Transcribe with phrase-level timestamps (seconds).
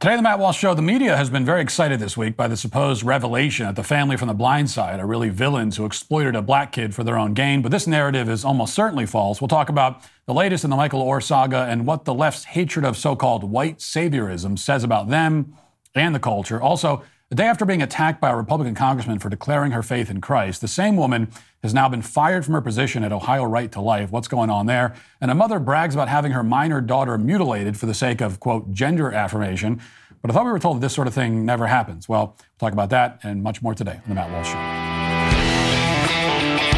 [0.00, 2.56] Today, the Matt Walsh Show, the media has been very excited this week by the
[2.56, 6.40] supposed revelation that the family from the blind side are really villains who exploited a
[6.40, 7.62] black kid for their own gain.
[7.62, 9.40] But this narrative is almost certainly false.
[9.40, 12.84] We'll talk about the latest in the Michael Oher saga and what the left's hatred
[12.84, 15.56] of so called white saviorism says about them
[15.96, 16.62] and the culture.
[16.62, 20.20] Also, the day after being attacked by a Republican congressman for declaring her faith in
[20.20, 21.28] Christ, the same woman
[21.62, 24.10] has now been fired from her position at Ohio Right to Life.
[24.10, 24.94] What's going on there?
[25.20, 28.72] And a mother brags about having her minor daughter mutilated for the sake of, quote,
[28.72, 29.82] gender affirmation.
[30.22, 32.08] But I thought we were told that this sort of thing never happens.
[32.08, 34.48] Well, we'll talk about that and much more today on The Matt Walsh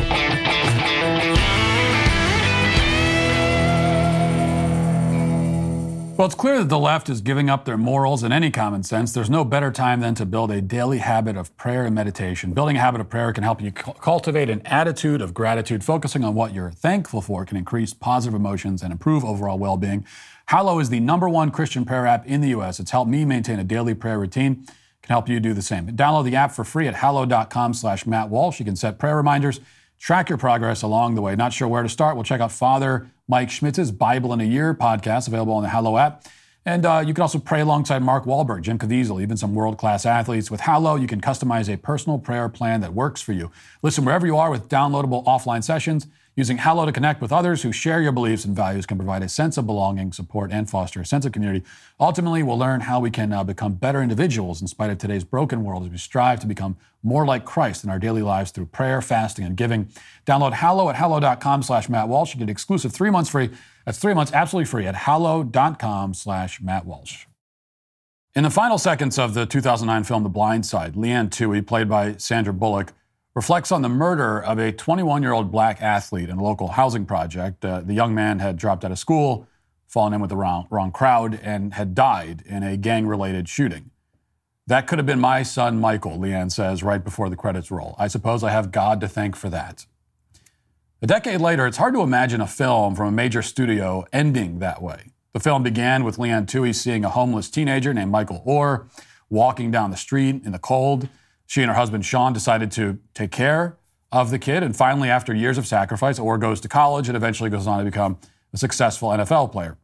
[0.07, 0.10] Show.
[6.21, 9.15] Well, it's clear that the left is giving up their morals and any common sense.
[9.15, 12.53] There's no better time than to build a daily habit of prayer and meditation.
[12.53, 15.83] Building a habit of prayer can help you cultivate an attitude of gratitude.
[15.83, 20.05] Focusing on what you're thankful for can increase positive emotions and improve overall well being.
[20.49, 22.81] Hallow is the number one Christian prayer app in the U.S.
[22.81, 24.67] It's helped me maintain a daily prayer routine.
[25.01, 25.87] Can help you do the same.
[25.87, 28.59] Download the app for free at hallow.com slash Matt Walsh.
[28.59, 29.61] You can set prayer reminders,
[29.99, 31.35] track your progress along the way.
[31.35, 32.15] Not sure where to start?
[32.15, 35.97] We'll check out Father Mike Schmitz's Bible in a Year podcast, available on the Hallow
[35.97, 36.25] app.
[36.67, 40.05] And uh, you can also pray alongside Mark Wahlberg, Jim Caviezel, even some world class
[40.05, 40.51] athletes.
[40.51, 43.53] With Hallow, you can customize a personal prayer plan that works for you.
[43.83, 46.09] Listen wherever you are with downloadable offline sessions.
[46.41, 49.29] Using Hallow to connect with others who share your beliefs and values can provide a
[49.29, 51.63] sense of belonging, support, and foster a sense of community.
[52.01, 55.65] Ultimately, we'll learn how we can uh, become better individuals in spite of today's broken
[55.65, 59.03] world as we strive to become more like Christ in our daily lives through prayer,
[59.03, 59.91] fasting, and giving.
[60.27, 62.33] Download Hallow at hallow.com slash Matt Walsh.
[62.33, 63.51] You get exclusive three months free.
[63.85, 67.27] That's three months absolutely free at hallow.com slash Matt Walsh.
[68.35, 71.91] In the final seconds of the 2009 film The Blind Side, Leigh Anne Tuohy, played
[71.91, 72.95] by Sandra Bullock,
[73.35, 77.07] reflects on the murder of a 21 year old black athlete in a local housing
[77.07, 77.65] project.
[77.65, 79.47] Uh, the young man had dropped out of school,
[79.87, 83.91] fallen in with the wrong, wrong crowd, and had died in a gang related shooting.
[84.67, 87.97] That could have been my son, Michael, Leigh Anne says right before the credits roll.
[87.99, 89.87] I suppose I have God to thank for that.
[91.03, 94.83] A decade later, it's hard to imagine a film from a major studio ending that
[94.83, 95.07] way.
[95.33, 98.89] The film began with Leigh Anne Tuohy seeing a homeless teenager named Michael Oher
[99.31, 101.09] walking down the street in the cold.
[101.51, 103.77] She and her husband Sean decided to take care
[104.13, 104.63] of the kid.
[104.63, 107.85] And finally, after years of sacrifice, Oher goes to college and eventually goes on to
[107.85, 108.19] become
[108.53, 109.77] a successful NFL player.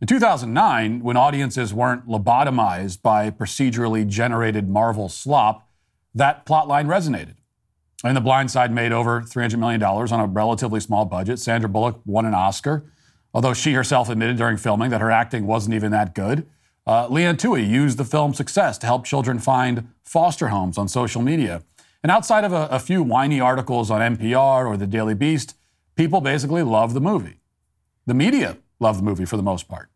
[0.00, 5.68] In 2009, when audiences weren't lobotomized by procedurally generated Marvel slop,
[6.14, 7.34] that plotline resonated.
[8.04, 11.40] And The Blind Side made over $300 million on a relatively small budget.
[11.40, 12.92] Sandra Bullock won an Oscar,
[13.34, 16.46] although she herself admitted during filming that her acting wasn't even that good.
[16.88, 21.62] Uh, Tuohy used the film's success to help children find foster homes on social media.
[22.02, 25.54] And outside of a, a few whiny articles on NPR or the Daily Beast,
[25.96, 27.40] people basically love the movie.
[28.06, 29.90] The media loved the movie for the most part.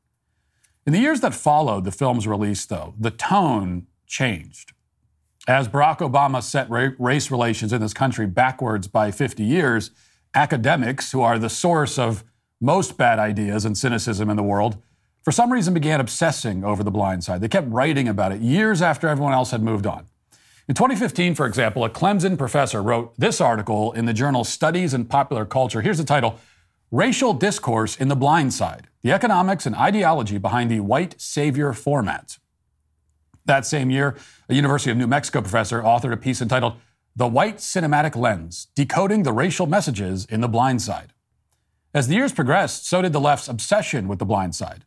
[0.87, 4.75] In the years that followed the film's release, though, the tone changed.
[5.49, 9.93] As Barack Obama set ra- race relations in this country backwards by 50 years,
[10.35, 12.23] academics, who are the source of
[12.61, 14.77] most bad ideas and cynicism in the world,
[15.23, 17.41] for some reason began obsessing over the blind side.
[17.41, 20.07] They kept writing about it years after everyone else had moved on.
[20.69, 25.05] In 2015, for example, a Clemson professor wrote this article in the journal Studies in
[25.05, 25.81] Popular Culture.
[25.81, 26.39] Here's the title
[26.91, 32.39] Racial Discourse in the Blind Side The Economics and Ideology Behind the White Savior Format.
[33.45, 34.17] That same year,
[34.49, 36.75] a University of New Mexico professor authored a piece entitled
[37.17, 41.13] The White Cinematic Lens Decoding the Racial Messages in the Blind Side.
[41.93, 44.85] As the years progressed, so did the left's obsession with the blind side.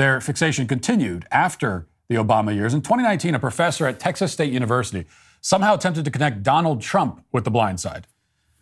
[0.00, 2.72] Their fixation continued after the Obama years.
[2.72, 5.04] In 2019, a professor at Texas State University
[5.42, 8.06] somehow attempted to connect Donald Trump with the blind side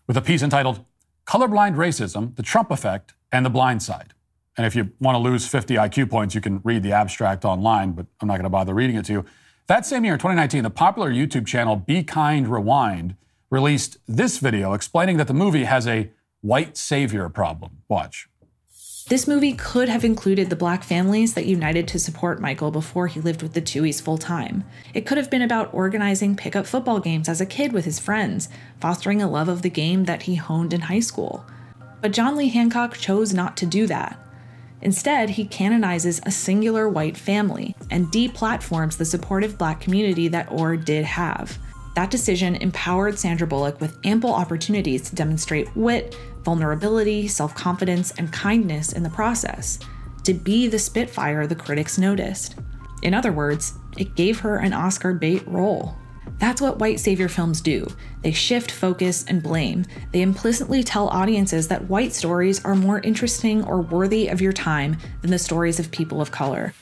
[0.08, 0.84] with a piece entitled
[1.28, 4.14] Colorblind Racism, the Trump Effect, and the Blind Side.
[4.56, 7.92] And if you want to lose 50 IQ points, you can read the abstract online,
[7.92, 9.24] but I'm not going to bother reading it to you.
[9.68, 13.14] That same year, in 2019, the popular YouTube channel Be Kind Rewind
[13.48, 16.10] released this video explaining that the movie has a
[16.40, 17.82] white savior problem.
[17.88, 18.28] Watch.
[19.08, 23.20] This movie could have included the black families that united to support Michael before he
[23.20, 24.64] lived with the Tuohys full time.
[24.92, 28.50] It could have been about organizing pickup football games as a kid with his friends,
[28.82, 31.46] fostering a love of the game that he honed in high school.
[32.02, 34.20] But John Lee Hancock chose not to do that.
[34.82, 40.84] Instead, he canonizes a singular white family and deplatforms the supportive black community that Oher
[40.84, 41.58] did have.
[41.94, 46.14] That decision empowered Sandra Bullock with ample opportunities to demonstrate wit,
[46.48, 49.78] vulnerability, self confidence, and kindness in the process,
[50.24, 52.54] to be the Spitfire the critics noticed.
[53.02, 55.94] In other words, it gave her an Oscar bait role.
[56.38, 57.86] That's what white savior films do.
[58.22, 59.84] They shift focus and blame.
[60.12, 64.96] They implicitly tell audiences that white stories are more interesting or worthy of your time
[65.20, 66.72] than the stories of people of color.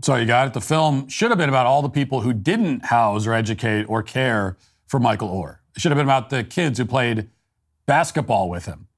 [0.00, 0.54] So you got it.
[0.54, 4.02] The film should have been about all the people who didn't house or educate or
[4.02, 4.56] care
[4.86, 5.58] for Michael Oher.
[5.76, 7.28] It should have been about the kids who played
[7.86, 8.88] basketball with him.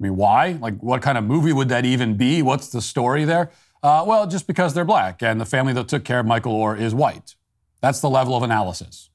[0.00, 0.52] I mean, why?
[0.52, 2.42] Like, what kind of movie would that even be?
[2.42, 3.50] What's the story there?
[3.82, 6.78] Uh, well, just because they're black and the family that took care of Michael Oher
[6.78, 7.34] is white.
[7.80, 9.10] That's the level of analysis.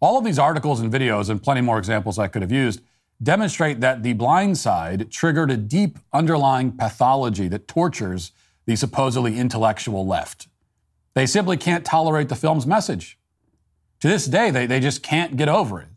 [0.00, 2.80] All of these articles and videos, and plenty more examples I could have used,
[3.22, 8.32] demonstrate that the blind side triggered a deep underlying pathology that tortures
[8.66, 10.48] the supposedly intellectual left.
[11.14, 13.18] They simply can't tolerate the film's message.
[14.00, 15.88] To this day, they, they just can't get over it.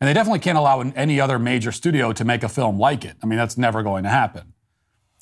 [0.00, 3.16] And they definitely can't allow any other major studio to make a film like it.
[3.22, 4.52] I mean, that's never going to happen.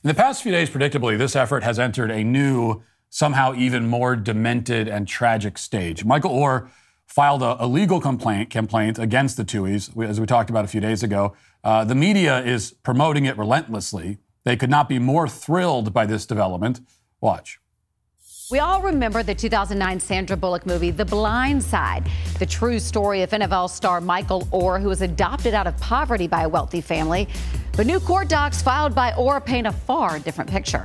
[0.03, 4.17] In the past few days, predictably, this effort has entered a new, somehow even more
[4.17, 6.05] demented and tragic stage.
[6.05, 6.69] Michael Oher
[7.07, 10.81] filed a, a legal complaint, complaint against the Tuohys, as we talked about a few
[10.81, 11.35] days ago.
[11.63, 14.19] Uh, the media is promoting it relentlessly.
[14.45, 16.81] They could not be more thrilled by this development.
[17.21, 17.61] Watch.
[18.51, 22.07] We all remember the 2009 Sandra Bullock movie, The Blind Side,
[22.39, 26.43] the true story of NFL star Michael Oher, who was adopted out of poverty by
[26.43, 27.27] a wealthy family.
[27.75, 30.85] But new court docs filed by Oher paint a far different picture.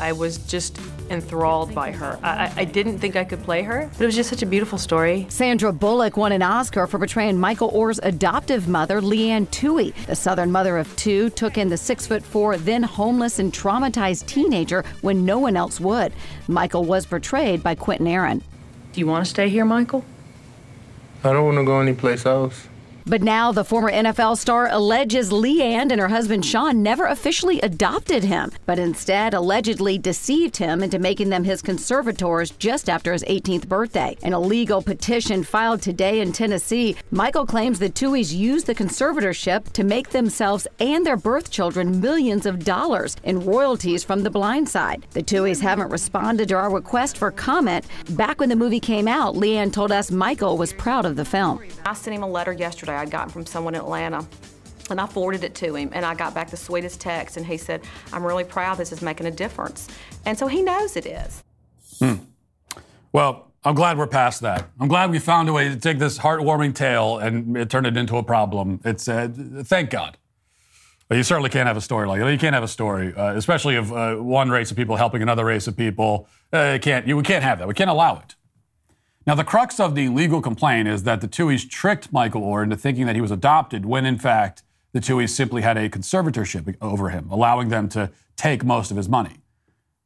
[0.00, 0.80] I was just
[1.10, 2.18] enthralled by her.
[2.22, 4.78] I, I, didn't think I could play her, but it was just such a beautiful
[4.78, 5.26] story.
[5.28, 9.92] Sandra Bullock won an Oscar for portraying Michael Oher's adoptive mother, Leigh Anne Tuohy.
[10.06, 14.24] The Southern mother of two took in the six foot four, then homeless and traumatized
[14.24, 16.14] teenager when no one else would.
[16.48, 18.42] Michael was portrayed by Quinton Aaron.
[18.94, 20.02] Do you want to stay here, Michael?
[21.22, 22.69] I don't want to go anyplace else.
[23.10, 27.60] But now the former NFL star alleges Leigh Anne and her husband Sean never officially
[27.60, 33.24] adopted him, but instead allegedly deceived him into making them his conservators just after his
[33.24, 34.16] 18th birthday.
[34.22, 39.72] In a legal petition filed today in Tennessee, Michael claims the Tuohys used the conservatorship
[39.72, 44.68] to make themselves and their birth children millions of dollars in royalties from the blind
[44.68, 45.04] side.
[45.14, 47.86] The Tuohys haven't responded to our request for comment.
[48.10, 51.24] Back when the movie came out, Leigh Anne told us Michael was proud of the
[51.24, 51.60] film.
[51.84, 54.26] I sent him a letter yesterday I'd gotten from someone in Atlanta.
[54.90, 57.56] And I forwarded it to him, and I got back the sweetest text, and he
[57.56, 57.82] said,
[58.12, 59.88] I'm really proud this is making a difference.
[60.26, 61.44] And so he knows it is.
[62.00, 62.14] Hmm.
[63.12, 64.68] Well, I'm glad we're past that.
[64.80, 67.96] I'm glad we found a way to take this heartwarming tale and it turned it
[67.96, 68.80] into a problem.
[68.84, 69.28] It's uh,
[69.64, 70.16] thank God.
[71.08, 72.30] But you certainly can't have a story like that.
[72.30, 75.44] You can't have a story, uh, especially of uh, one race of people helping another
[75.44, 76.28] race of people.
[76.52, 77.16] Uh, can't you?
[77.16, 77.68] We can't have that.
[77.68, 78.36] We can't allow it.
[79.26, 82.76] Now, the crux of the legal complaint is that the Tuohys tricked Michael Oher into
[82.76, 84.62] thinking that he was adopted when, in fact,
[84.92, 89.08] the Tuohys simply had a conservatorship over him, allowing them to take most of his
[89.08, 89.36] money.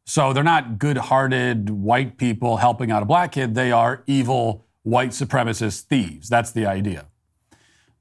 [0.04, 3.54] So they're not good hearted white people helping out a black kid.
[3.54, 6.28] They are evil white supremacist thieves.
[6.28, 7.06] That's the idea.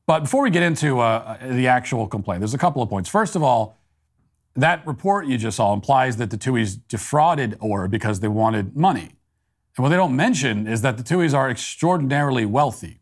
[0.05, 3.09] But before we get into uh, the actual complaint, there's a couple of points.
[3.09, 3.77] First of all,
[4.55, 9.11] that report you just saw implies that the Tuohys defrauded Oher because they wanted money.
[9.75, 13.01] And what they don't mention is that the Tuohys are extraordinarily wealthy,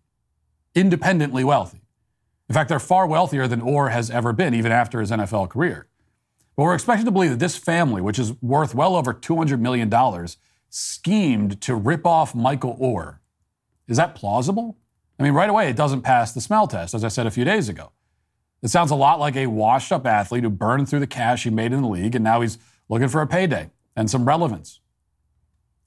[0.73, 1.81] independently wealthy.
[2.47, 5.88] In fact, they're far wealthier than Oher has ever been, even after his NFL career.
[6.56, 9.89] But we're expected to believe that this family, which is worth well over $200 million,
[10.69, 13.19] schemed to rip off Michael Oher.
[13.88, 14.77] Is that plausible?
[15.18, 17.45] I mean, right away, it doesn't pass the smell test, as I said a few
[17.45, 17.94] days ago.
[18.62, 21.50] It sounds a lot like a washed up athlete who burned through the cash he
[21.50, 22.57] made in the league, and now he's
[22.89, 24.81] looking for a payday and some relevance.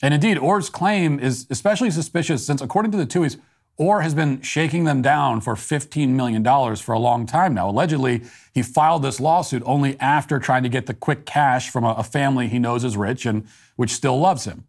[0.03, 3.39] And indeed, Oher's claim is especially suspicious since, according to the Tuohys,
[3.79, 6.45] Oher has been shaking them down for $15 million
[6.77, 7.69] for a long time now.
[7.69, 8.23] Allegedly,
[8.53, 12.47] he filed this lawsuit only after trying to get the quick cash from a, family
[12.47, 14.65] he knows is rich and which still loves him.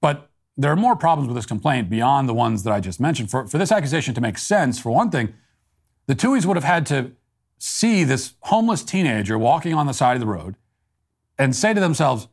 [0.00, 3.30] But there are more problems with this complaint beyond the ones that I just mentioned.
[3.30, 5.34] For, for this accusation to make sense, for one thing,
[6.06, 7.12] the Tuohys would have had to
[7.58, 10.54] see this homeless teenager walking on the side of the road
[11.36, 12.28] and say to themselves,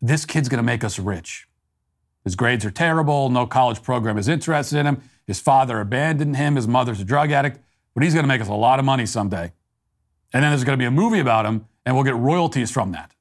[0.00, 1.48] this kid's going to make us rich.
[2.24, 3.30] His grades are terrible.
[3.30, 5.02] No college program is interested in him.
[5.26, 6.56] His father abandoned him.
[6.56, 7.58] His mother's a drug addict.
[7.94, 9.52] But he's going to make us a lot of money someday.
[10.32, 12.92] And then there's going to be a movie about him, and we'll get royalties from
[12.92, 13.12] that.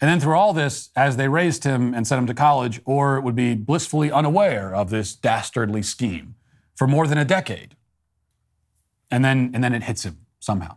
[0.00, 3.22] And then through all this, as they raised him and sent him to college, Oher
[3.22, 6.34] would be blissfully unaware of this dastardly scheme
[6.76, 7.76] for more than a decade.
[9.10, 10.76] And then, and then it hits him somehow.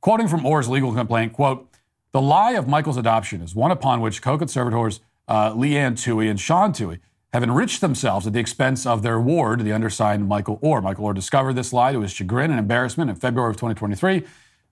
[0.00, 1.69] Quoting from Oher's legal complaint, quote,
[2.12, 6.40] the lie of Michael's adoption is one upon which co-conservators uh, Leigh Anne Tuohy and
[6.40, 6.98] Sean Tuohy
[7.32, 10.82] have enriched themselves at the expense of their ward, the undersigned Michael Oher.
[10.82, 14.24] Michael Oher discovered this lie to his chagrin and embarrassment in February of 2023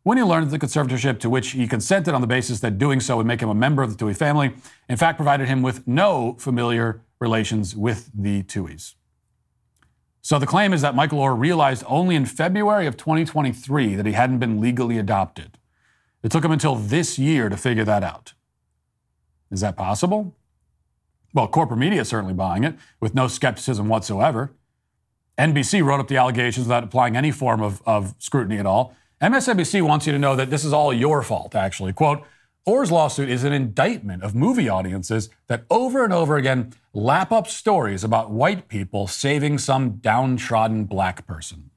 [0.03, 2.99] when he learned that the conservatorship to which he consented on the basis that doing
[2.99, 4.55] so would make him a member of the Tuohy family,
[4.89, 8.95] in fact, provided him with no familiar relations with the Tuohys.
[10.23, 14.13] So the claim is that Michael Oher realized only in February of 2023 that he
[14.13, 15.58] hadn't been legally adopted.
[16.23, 18.35] It took him until this year to figure that out.
[19.51, 20.35] Is that possible?
[21.33, 24.53] Well, corporate media is certainly buying it with no skepticism whatsoever.
[25.39, 28.97] NBC wrote up the allegations without applying any form of, of scrutiny at all.
[29.23, 31.93] MSNBC wants you to know that this is all your fault, actually.
[31.93, 32.25] Quote,
[32.67, 37.47] Oher's lawsuit is an indictment of movie audiences that over and over again lap up
[37.47, 41.71] stories about white people saving some downtrodden black person.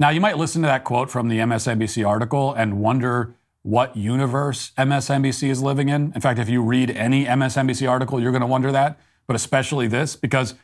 [0.00, 4.72] Now, you might listen to that quote from the MSNBC article and wonder what universe
[4.78, 6.12] MSNBC is living in.
[6.14, 9.86] In fact, if you read any MSNBC article, you're going to wonder that, but especially
[9.86, 10.54] this, because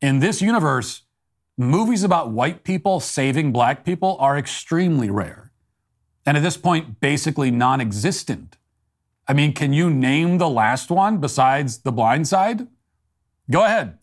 [0.00, 1.02] in this universe,
[1.56, 5.52] movies about white people saving black people are extremely rare.
[6.26, 8.56] And at this point, basically non existent.
[9.28, 12.66] I mean, can you name the last one besides The Blind Side?
[13.48, 13.98] Go ahead.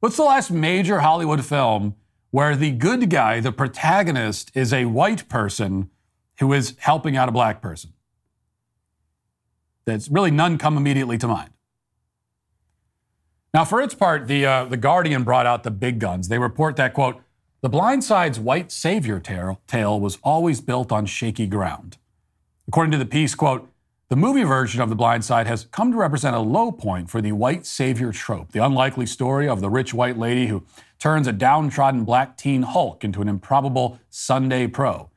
[0.00, 1.94] What's the last major Hollywood film
[2.30, 5.90] where the good guy, the protagonist, is a white person
[6.38, 7.92] who is helping out a black person?
[9.84, 11.50] That's really none come immediately to mind.
[13.54, 16.28] Now, for its part, the, uh, the Guardian brought out the big guns.
[16.28, 17.22] They report that, quote,
[17.60, 21.96] the blind side's white savior tale was always built on shaky ground.
[22.68, 23.72] According to the piece, quote,
[24.10, 27.20] the movie version of The Blind Side has come to represent a low point for
[27.20, 30.64] the white savior trope, the unlikely story of the rich white lady who
[30.98, 35.10] turns a downtrodden black teen Hulk into an improbable Sunday pro.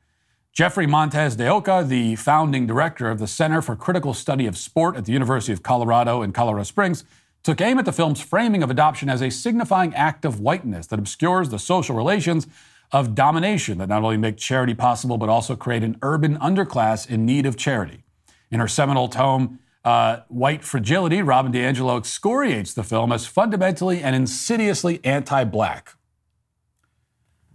[0.52, 4.96] Jeffrey Montez de Oca, the founding director of the Center for Critical Study of Sport
[4.96, 7.04] at the University of Colorado in Colorado Springs,
[7.42, 10.98] took aim at the film's framing of adoption as a signifying act of whiteness that
[10.98, 12.46] obscures the social relations
[12.92, 17.24] of domination that not only make charity possible but also create an urban underclass in
[17.24, 18.04] need of charity.
[18.50, 24.14] In her seminal tome, uh, White Fragility, Robin DiAngelo excoriates the film as fundamentally and
[24.14, 25.94] insidiously anti black.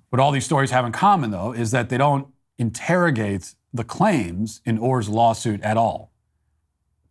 [0.09, 4.61] What all these stories have in common, though, is that they don't interrogate the claims
[4.65, 6.11] in Oher's lawsuit at all.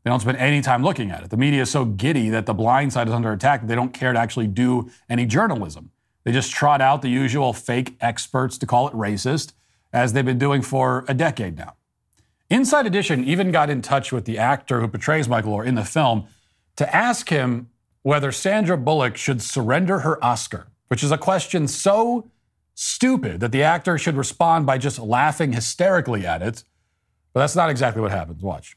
[0.02, 1.30] They don't spend any time looking at it.
[1.30, 3.92] The media is so giddy that the blind side is under attack that they don't
[3.92, 5.90] care to actually do any journalism.
[6.24, 9.52] They just trot out the usual fake experts to call it racist,
[9.92, 11.74] as they've been doing for a decade now.
[12.48, 15.84] Inside Edition even got in touch with the actor who portrays Michael Oher in the
[15.84, 16.26] film
[16.76, 17.70] to ask him
[18.02, 22.30] whether Sandra Bullock should surrender her Oscar, which is a question so
[22.74, 26.62] stupid that the actor should respond by just laughing hysterically at it.
[27.32, 28.42] But that's not exactly what happens.
[28.42, 28.76] Watch.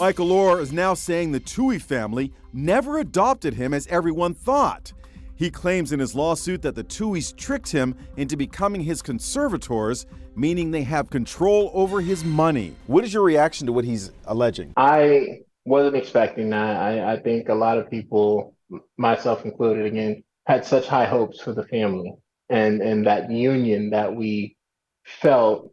[0.00, 4.92] Michael Oher is now saying the Tuohy family never adopted him as everyone thought.
[5.34, 10.06] He claims in his lawsuit that the Tuohys tricked him into becoming his conservators,
[10.38, 12.74] meaning they have control over his money.
[12.86, 14.72] What is your reaction to what he's alleging?
[14.76, 16.76] I wasn't expecting that.
[16.76, 18.54] I, I think a lot of people,
[18.96, 22.12] myself included, again, had such high hopes for the family
[22.48, 24.56] and, and that union that we
[25.04, 25.72] felt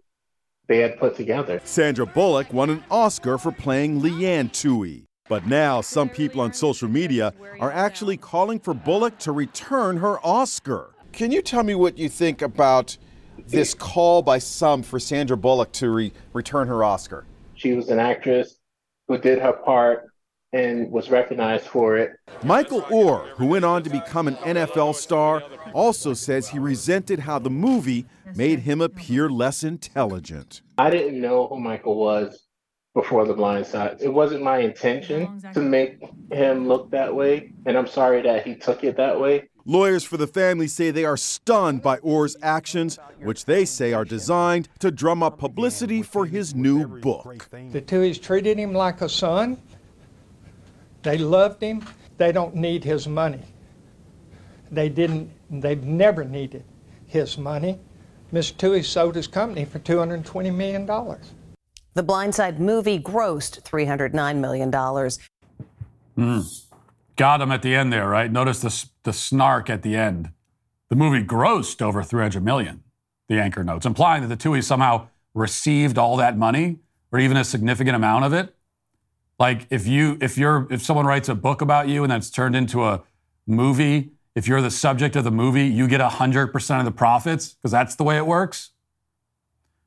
[0.67, 1.61] they had put together.
[1.63, 5.05] Sandra Bullock won an Oscar for playing Leigh Anne Tuohy.
[5.27, 10.23] But now, some people on social media are actually calling for Bullock to return her
[10.23, 10.91] Oscar.
[11.13, 12.97] Can you tell me what you think about
[13.47, 17.25] this call by some for Sandra Bullock to re- return her Oscar?
[17.55, 18.57] She was an actress
[19.07, 20.09] who did her part
[20.53, 22.11] and was recognized for it.
[22.43, 27.39] Michael Oher, who went on to become an NFL star, also says he resented how
[27.39, 30.61] the movie made him appear less intelligent.
[30.77, 32.47] I didn't know who Michael was
[32.93, 33.97] before the blind side.
[33.99, 38.55] It wasn't my intention to make him look that way, and I'm sorry that he
[38.55, 39.49] took it that way.
[39.67, 44.05] Lawyers for the family say they are stunned by Oher's actions, which they say are
[44.05, 47.47] designed to drum up publicity for his new book.
[47.71, 49.57] The Tuohys treated him like a son.
[51.01, 51.83] They loved him.
[52.17, 53.41] They don't need his money.
[54.71, 56.63] They didn't, they've never needed
[57.07, 57.79] his money.
[58.31, 58.53] Mr.
[58.53, 60.85] Tuohy sold his company for $220 million.
[60.85, 64.71] The Blindside movie grossed $309 million.
[64.71, 66.64] Mm.
[67.15, 68.31] Got him at the end there, right?
[68.31, 70.31] Notice the, the snark at the end.
[70.89, 72.83] The movie grossed over 300 million,
[73.27, 76.79] the anchor notes, implying that the Tuohys somehow received all that money
[77.11, 78.55] or even a significant amount of it.
[79.39, 82.55] Like if you if you're if someone writes a book about you and that's turned
[82.55, 83.03] into a
[83.45, 87.71] movie, if you're the subject of the movie, you get 100% of the profits because
[87.71, 88.71] that's the way it works.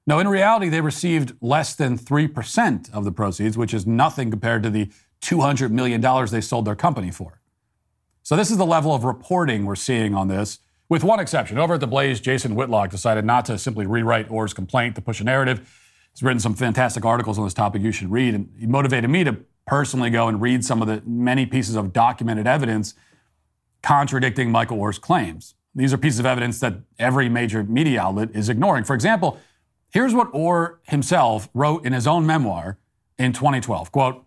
[0.07, 4.63] No, in reality, they received less than 3% of the proceeds, which is nothing compared
[4.63, 4.91] to the
[5.21, 7.41] $200 million they sold their company for.
[8.23, 10.59] So, this is the level of reporting we're seeing on this,
[10.89, 11.59] with one exception.
[11.59, 15.21] Over at The Blaze, Jason Whitlock decided not to simply rewrite Oher's complaint to push
[15.21, 15.69] a narrative.
[16.13, 19.25] He's written some fantastic articles on this topic you should read, and he motivated me
[19.25, 22.95] to personally go and read some of the many pieces of documented evidence
[23.83, 25.55] contradicting Michael Oher's claims.
[25.75, 28.85] These are pieces of evidence that every major media outlet is ignoring.
[28.85, 29.39] For example,
[29.91, 32.79] Here's what Oher himself wrote in his own memoir
[33.19, 33.91] in 2012.
[33.91, 34.25] Quote,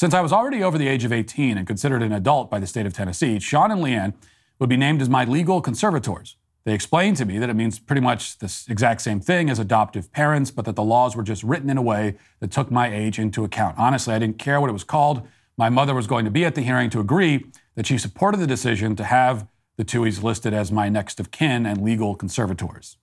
[0.00, 2.66] Since I was already over the age of 18 and considered an adult by the
[2.66, 4.14] state of Tennessee, Sean and Leigh Anne
[4.58, 6.36] would be named as my legal conservators.
[6.64, 10.10] They explained to me that it means pretty much the exact same thing as adoptive
[10.10, 13.18] parents, but that the laws were just written in a way that took my age
[13.18, 13.76] into account.
[13.78, 15.20] Honestly, I didn't care what it was called.
[15.58, 18.46] My mother was going to be at the hearing to agree that she supported the
[18.46, 22.96] decision to have the Tuohys listed as my next of kin and legal conservators.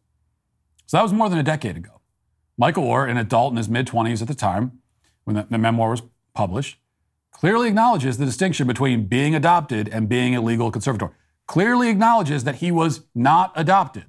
[0.87, 2.01] So that was more than a decade ago.
[2.57, 4.79] Michael Oher, an adult in his mid 20s at the time,
[5.25, 6.01] when the, the memoir was
[6.33, 6.79] published,
[7.39, 11.11] clearly acknowledges the distinction between being adopted and being a legal conservator
[11.45, 14.05] clearly acknowledges that he was not adopted.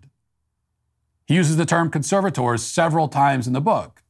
[1.27, 4.03] He uses the term conservators several times in the book.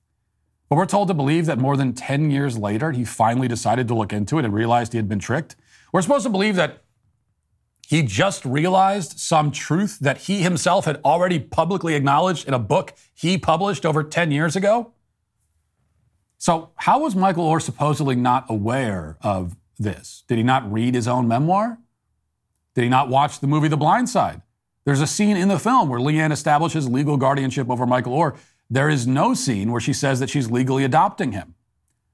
[0.68, 3.94] But we're told to believe that more than 10 years later, he finally decided to
[3.94, 5.56] look into it and realized he had been tricked.
[5.92, 6.84] We're supposed to believe that
[7.88, 12.94] he just realized some truth that he himself had already publicly acknowledged in a book
[13.14, 14.92] he published over 10 years ago.
[16.38, 20.22] So, how was Michael Oher supposedly not aware of this?
[20.28, 21.78] Did he not read his own memoir?
[22.74, 24.42] Did he not watch the movie The Blind Side?
[24.84, 28.36] There's a scene in the film where Leigh Anne establishes legal guardianship over Michael Oher.
[28.70, 31.56] There is no scene where she says that she's legally adopting him.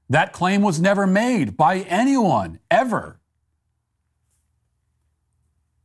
[0.09, 3.19] That claim was never made by anyone, ever.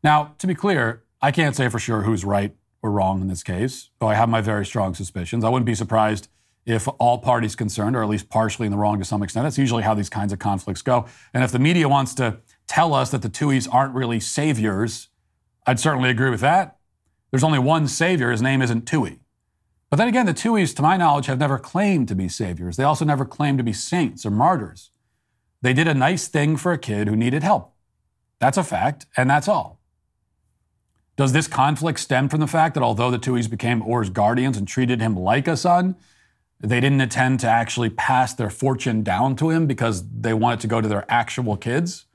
[0.03, 3.43] Now, to be clear, I can't say for sure who's right or wrong in this
[3.43, 5.45] case, though I have my very strong suspicions.
[5.45, 6.29] I wouldn't be surprised
[6.67, 9.45] if all parties concerned are at least partially in the wrong to some extent.
[9.45, 11.07] That's usually how these kinds of conflicts go.
[11.33, 15.09] And if the media wants to tell us that the Tuohys aren't really saviors,
[15.67, 16.79] I'd certainly agree with that.
[17.31, 19.19] There's only one savior, his name isn't Tuohy.
[19.89, 22.77] But then again, the Tuohys, to my knowledge, have never claimed to be saviors.
[22.77, 24.91] They also never claimed to be saints or martyrs.
[25.63, 27.75] They did a nice thing for a kid who needed help.
[28.39, 29.81] That's a fact, and that's all.
[31.17, 34.67] Does this conflict stem from the fact that although the Tuohys became Oher's guardians and
[34.67, 35.97] treated him like a son,
[36.61, 40.67] they didn't intend to actually pass their fortune down to him because they wanted to
[40.67, 42.07] go to their actual kids?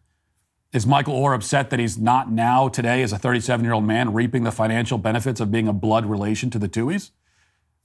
[0.72, 4.14] Is Michael Oher upset that he's not now, today, as a 37 year old man,
[4.14, 7.12] reaping the financial benefits of being a blood relation to the Tuohys?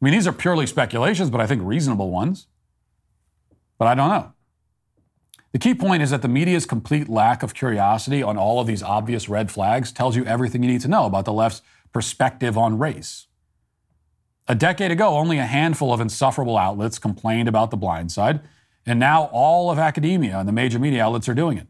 [0.00, 2.46] I mean, these are purely speculations, but I think reasonable ones.
[3.78, 4.32] But I don't know.
[5.52, 8.82] The key point is that the media's complete lack of curiosity on all of these
[8.82, 12.78] obvious red flags tells you everything you need to know about the left's perspective on
[12.78, 13.26] race.
[14.50, 18.40] A decade ago, only a handful of insufferable outlets complained about the blind side,
[18.84, 21.68] and now all of academia and the major media outlets are doing it.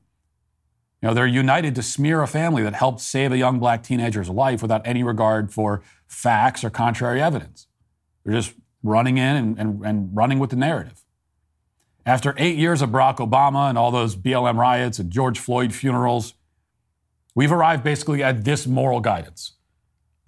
[1.02, 4.30] You know, they're united to smear a family that helped save a young black teenager's
[4.30, 7.66] life without any regard for facts or contrary evidence.
[8.24, 11.04] They're just running in and, and, and running with the narrative.
[12.06, 16.32] After eight years of Barack Obama and all those BLM riots and George Floyd funerals,
[17.34, 19.52] we've arrived basically at this moral guidance.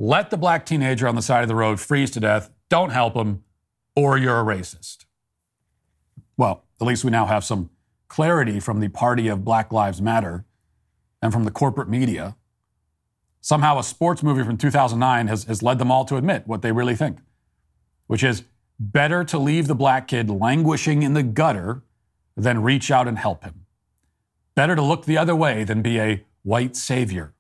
[0.05, 2.51] Let the black teenager on the side of the road freeze to death.
[2.69, 3.45] Don't help him,
[3.95, 5.05] or you're a racist.
[6.37, 7.71] Well, at least we now have some
[8.09, 10.45] clarity from the party of Black Lives Matter
[11.23, 12.35] and from the corporate media.
[13.41, 16.73] Somehow, a sports movie from 2009 has, has led them all to admit what they
[16.73, 17.19] really think,
[18.09, 18.43] which is
[18.81, 21.85] better to leave the black kid languishing in the gutter
[22.37, 23.67] than reach out and help him.
[24.57, 27.35] Better to look the other way than be a white savior.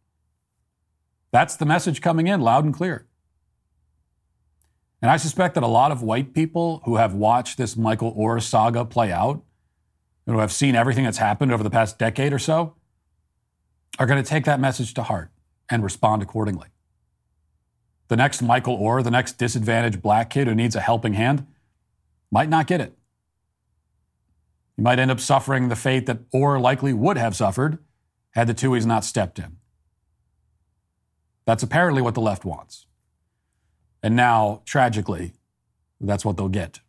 [1.33, 3.07] That's the message coming in loud and clear.
[5.01, 8.40] And I suspect that a lot of white people who have watched this Michael Oher
[8.40, 9.42] saga play out,
[10.27, 12.77] and who have seen everything that's happened over the past decade or so,
[13.99, 15.31] are going to take that message to heart
[15.68, 16.68] and respond accordingly.
[18.09, 21.47] The next Michael Oher, the next disadvantaged black kid who needs a helping hand,
[22.31, 22.97] might not get it.
[24.77, 27.79] He might end up suffering the fate that Oher likely would have suffered
[28.33, 29.57] had the Tuohys not stepped in.
[31.45, 32.87] That's apparently what the left wants.
[34.03, 35.33] And now, tragically,
[36.01, 36.81] that's what they'll get.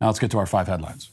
[0.00, 1.10] Now let's get to our five headlines.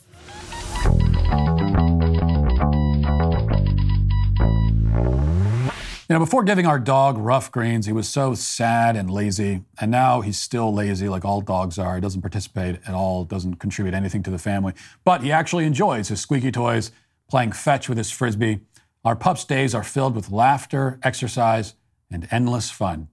[6.07, 9.63] You know, before giving our dog Ruff Greens, he was so sad and lazy.
[9.81, 11.95] And now he's still lazy, like all dogs are.
[11.95, 14.73] He doesn't participate at all, doesn't contribute anything to the family.
[15.03, 16.91] But he actually enjoys his squeaky toys,
[17.27, 18.59] playing fetch with his frisbee.
[19.05, 21.75] Our pup's days are filled with laughter, exercise,
[22.09, 23.07] and endless fun.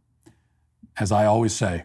[0.99, 1.85] As I always say,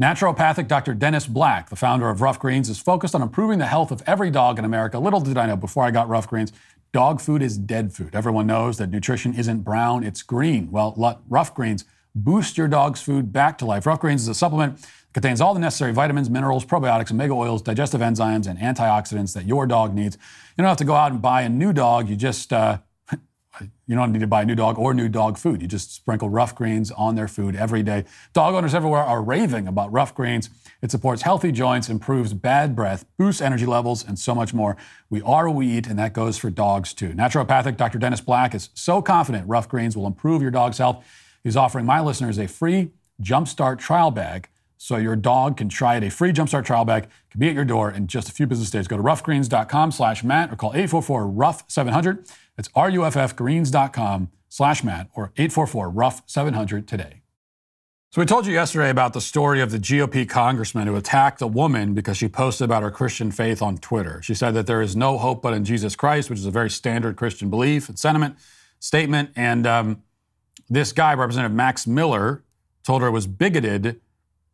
[0.00, 0.94] naturopathic Dr.
[0.94, 4.30] Dennis Black, the founder of Ruff Greens, is focused on improving the health of every
[4.30, 4.98] dog in America.
[4.98, 6.52] Little did I know before I got Ruff Greens
[6.92, 8.14] Dog food is dead food.
[8.14, 10.70] Everyone knows that nutrition isn't brown, it's green.
[10.70, 13.84] Well, Ruff Greens boost your dog's food back to life.
[13.84, 17.60] Ruff Greens is a supplement that contains all the necessary vitamins, minerals, probiotics, omega oils,
[17.60, 20.16] digestive enzymes, and antioxidants that your dog needs.
[20.56, 22.08] You don't have to go out and buy a new dog.
[22.08, 22.78] You just uh,
[23.86, 25.62] you don't need to buy a new dog or new dog food.
[25.62, 28.04] You just sprinkle Ruff Greens on their food every day.
[28.32, 30.50] Dog owners everywhere are raving about Ruff Greens.
[30.82, 34.76] It supports healthy joints, improves bad breath, boosts energy levels, and so much more.
[35.08, 37.10] We are what we eat, and that goes for dogs too.
[37.10, 37.98] Naturopathic Dr.
[37.98, 41.04] Dennis Black is so confident Ruff Greens will improve your dog's health.
[41.42, 42.90] He's offering my listeners a free
[43.22, 46.04] Jumpstart trial bag so your dog can try it.
[46.04, 48.70] A free Jumpstart trial bag can be at your door in just a few business
[48.70, 48.86] days.
[48.86, 52.30] Go to ruffgreens.com slash Matt or call 844-RUFF-700.
[52.56, 57.22] That's ruffgreens.com slash Matt or 844-RUFF-700 today.
[58.10, 61.46] So we told you yesterday about the story of the GOP congressman who attacked a
[61.46, 64.22] woman because she posted about her Christian faith on Twitter.
[64.22, 66.70] She said that there is no hope but in Jesus Christ, which is a very
[66.70, 68.36] standard Christian belief and sentiment
[68.78, 69.30] statement.
[69.36, 70.02] And um,
[70.70, 72.42] this guy, Representative Max Miller,
[72.84, 74.00] told her it was bigoted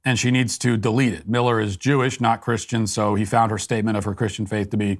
[0.04, 1.28] and she needs to delete it.
[1.28, 4.76] Miller is Jewish, not Christian, so he found her statement of her Christian faith to
[4.76, 4.98] be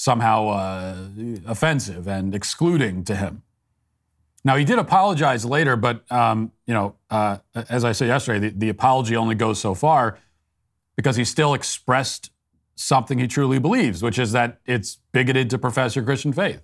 [0.00, 0.96] somehow uh,
[1.46, 3.42] offensive and excluding to him.
[4.42, 7.36] Now he did apologize later, but um, you know, uh,
[7.68, 10.18] as I said yesterday, the, the apology only goes so far
[10.96, 12.30] because he still expressed
[12.76, 16.62] something he truly believes, which is that it's bigoted to profess your Christian faith.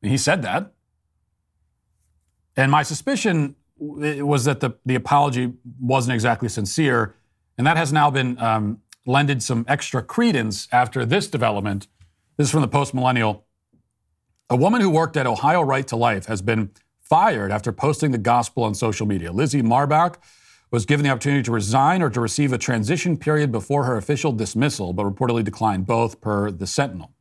[0.00, 0.72] He said that.
[2.56, 7.14] And my suspicion was that the, the apology wasn't exactly sincere.
[7.56, 11.86] And that has now been um, lended some extra credence after this development.
[12.42, 13.46] This is from the Post Millennial.
[14.50, 18.18] A woman who worked at Ohio Right to Life has been fired after posting the
[18.18, 19.30] gospel on social media.
[19.30, 20.16] Lizzie Marbach
[20.72, 24.32] was given the opportunity to resign or to receive a transition period before her official
[24.32, 27.12] dismissal, but reportedly declined both per the Sentinel.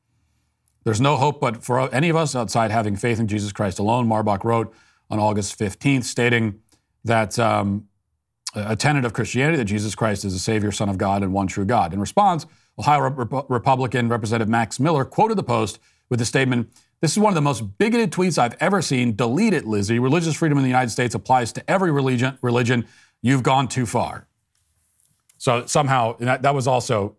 [0.86, 4.08] There's no hope but for any of us outside having faith in Jesus Christ alone,
[4.08, 4.74] Marbach wrote
[5.12, 6.62] on August 15th, stating
[7.04, 7.86] that um,
[8.56, 11.46] a tenet of Christianity that Jesus Christ is the Savior, Son of God, and one
[11.46, 11.94] true God.
[11.94, 12.48] In response,
[12.80, 15.80] Ohio Rep- Republican Representative Max Miller quoted the Post
[16.10, 19.16] with the statement This is one of the most bigoted tweets I've ever seen.
[19.16, 20.00] Delete it, Lizzie.
[20.00, 22.38] Religious freedom in the United States applies to every religion.
[22.42, 22.88] religion.
[23.22, 24.28] You've gone too far.
[25.38, 27.16] So somehow, that, that was also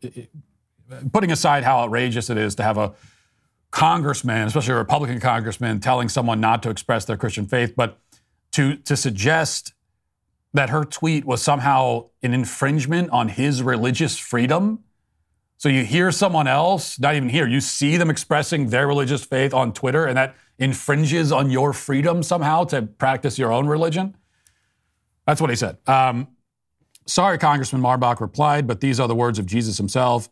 [1.12, 2.92] putting aside how outrageous it is to have a
[3.70, 7.98] congressman, especially a Republican congressman, telling someone not to express their Christian faith, but
[8.52, 9.72] to, to suggest
[10.54, 14.84] that her tweet was somehow an infringement on his religious freedom.
[15.62, 19.54] So you hear someone else, not even here, you see them expressing their religious faith
[19.54, 24.16] on Twitter, and that infringes on your freedom somehow to practice your own religion.
[25.24, 25.78] That's what he said.
[25.86, 26.26] Um,
[27.06, 30.28] Sorry, Congressman Marbach replied, but these are the words of Jesus himself.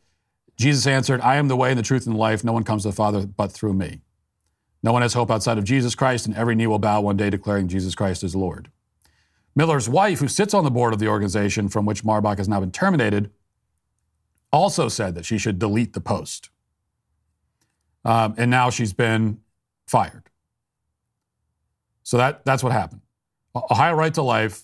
[0.56, 2.42] Jesus answered, I am the way and the truth and the life.
[2.42, 4.00] No one comes to the Father but through me.
[4.82, 7.30] No one has hope outside of Jesus Christ, and every knee will bow one day
[7.30, 8.68] declaring Jesus Christ is Lord.
[9.54, 12.58] Miller's wife, who sits on the board of the organization from which Marbach has now
[12.58, 13.30] been terminated,
[14.52, 16.50] also said that she should delete the post.
[18.04, 19.40] Um, and now she's been
[19.86, 20.30] fired.
[22.02, 23.02] So that, that's what happened.
[23.54, 24.62] Ohio Right to Life,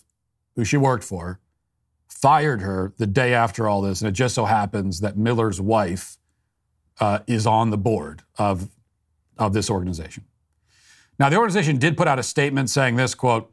[0.54, 1.40] who she worked for,
[2.08, 4.00] fired her the day after all this.
[4.00, 6.16] And it just so happens that Miller's wife
[6.98, 8.70] uh, is on the board of,
[9.36, 10.24] of this organization.
[11.18, 13.52] Now, the organization did put out a statement saying this quote,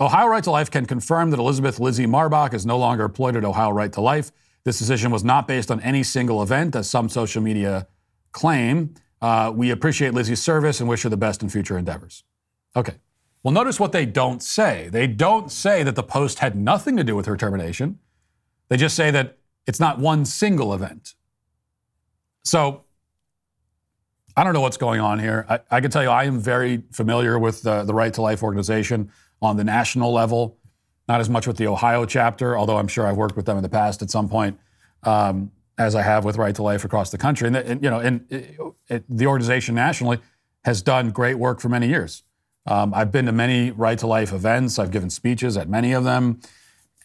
[0.00, 3.44] Ohio Right to Life can confirm that Elizabeth Lizzie Marbach is no longer employed at
[3.44, 4.32] Ohio Right to Life.
[4.64, 7.86] This decision was not based on any single event, as some social media
[8.32, 8.94] claim.
[9.20, 12.24] Uh, we appreciate Lizzie's service and wish her the best in future endeavors.
[12.76, 12.94] Okay.
[13.42, 14.88] Well, notice what they don't say.
[14.90, 17.98] They don't say that the post had nothing to do with her termination.
[18.68, 21.14] They just say that it's not one single event.
[22.44, 22.84] So
[24.36, 25.46] I don't know what's going on here.
[25.48, 28.42] I, I can tell you I am very familiar with the, the Right to Life
[28.42, 29.10] organization
[29.42, 30.58] on the national level,
[31.10, 33.64] not as much with the Ohio chapter, although I'm sure I've worked with them in
[33.64, 34.56] the past at some point,
[35.02, 37.48] um, as I have with Right to Life across the country.
[37.48, 38.56] And, and you know, and it,
[38.88, 40.18] it, the organization nationally
[40.64, 42.22] has done great work for many years.
[42.64, 44.78] Um, I've been to many Right to Life events.
[44.78, 46.40] I've given speeches at many of them.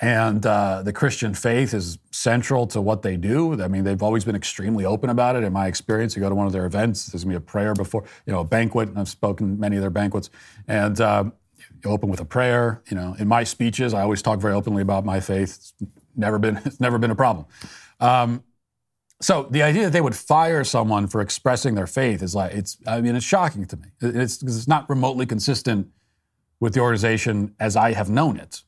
[0.01, 3.59] And uh, the Christian faith is central to what they do.
[3.59, 5.43] I mean, they've always been extremely open about it.
[5.43, 7.73] In my experience, you go to one of their events, there's gonna be a prayer
[7.73, 8.89] before, you know, a banquet.
[8.89, 10.29] And I've spoken many of their banquets,
[10.67, 11.31] and you
[11.87, 12.81] open with a prayer.
[12.89, 15.55] You know, in my speeches, I always talk very openly about my faith.
[15.55, 15.73] It's
[16.15, 17.45] never been it's never been a problem.
[17.99, 18.43] Um,
[19.21, 22.77] so the idea that they would fire someone for expressing their faith is like it's.
[22.85, 23.87] I mean, it's shocking to me.
[24.01, 25.87] It's because it's not remotely consistent
[26.59, 28.63] with the organization as I have known it.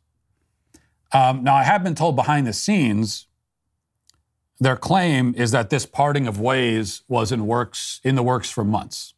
[1.13, 3.27] Um, now, I have been told behind the scenes.
[4.60, 8.63] Their claim is that this parting of ways was in works in the works for
[8.63, 9.13] months.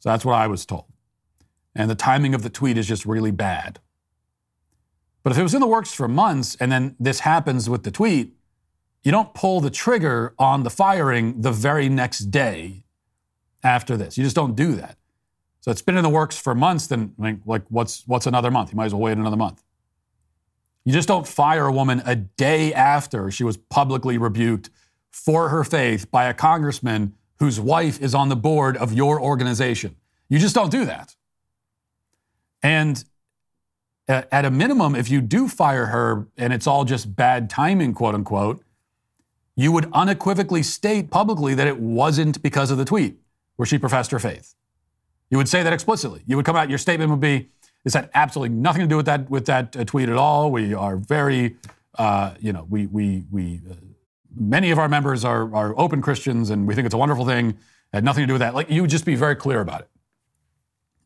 [0.00, 0.91] So that's what I was told
[1.74, 3.80] and the timing of the tweet is just really bad.
[5.22, 7.90] But if it was in the works for months and then this happens with the
[7.90, 8.34] tweet,
[9.02, 12.84] you don't pull the trigger on the firing the very next day
[13.62, 14.16] after this.
[14.16, 14.96] You just don't do that.
[15.60, 16.88] So it's been in the works for months.
[16.88, 17.14] Then,
[17.46, 18.72] like, what's what's another month?
[18.72, 19.62] You might as well wait another month.
[20.84, 24.70] You just don't fire a woman a day after she was publicly rebuked
[25.10, 29.94] for her faith by a congressman whose wife is on the board of your organization.
[30.28, 31.14] You just don't do that.
[32.62, 33.04] And
[34.08, 38.14] at a minimum, if you do fire her and it's all just bad timing, quote
[38.14, 38.62] unquote,
[39.54, 43.18] you would unequivocally state publicly that it wasn't because of the tweet
[43.56, 44.54] where she professed her faith.
[45.30, 46.22] You would say that explicitly.
[46.26, 47.48] You would come out, your statement would be,
[47.84, 50.50] this had absolutely nothing to do with that, with that uh, tweet at all.
[50.50, 51.56] We are very,
[51.98, 53.74] uh, you know, we, we, we, uh,
[54.36, 57.50] many of our members are, are open Christians and we think it's a wonderful thing.
[57.50, 57.56] It
[57.92, 58.54] had nothing to do with that.
[58.54, 59.88] Like, you would just be very clear about it.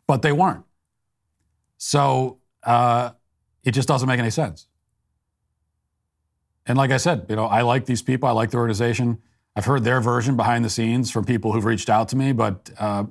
[0.06, 0.65] But they weren't.
[1.78, 3.10] So uh,
[3.64, 4.66] it just doesn't make any sense.
[6.66, 8.28] And like I said, you know, I like these people.
[8.28, 9.18] I like the organization.
[9.54, 12.70] I've heard their version behind the scenes from people who've reached out to me, but
[12.78, 13.04] uh,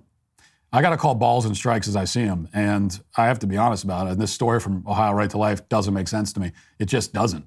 [0.72, 2.50] I got to call balls and strikes as I see them.
[2.54, 4.12] And I have to be honest about it.
[4.12, 6.52] And this story from Ohio Right to Life doesn't make sense to me.
[6.78, 7.46] It just doesn't.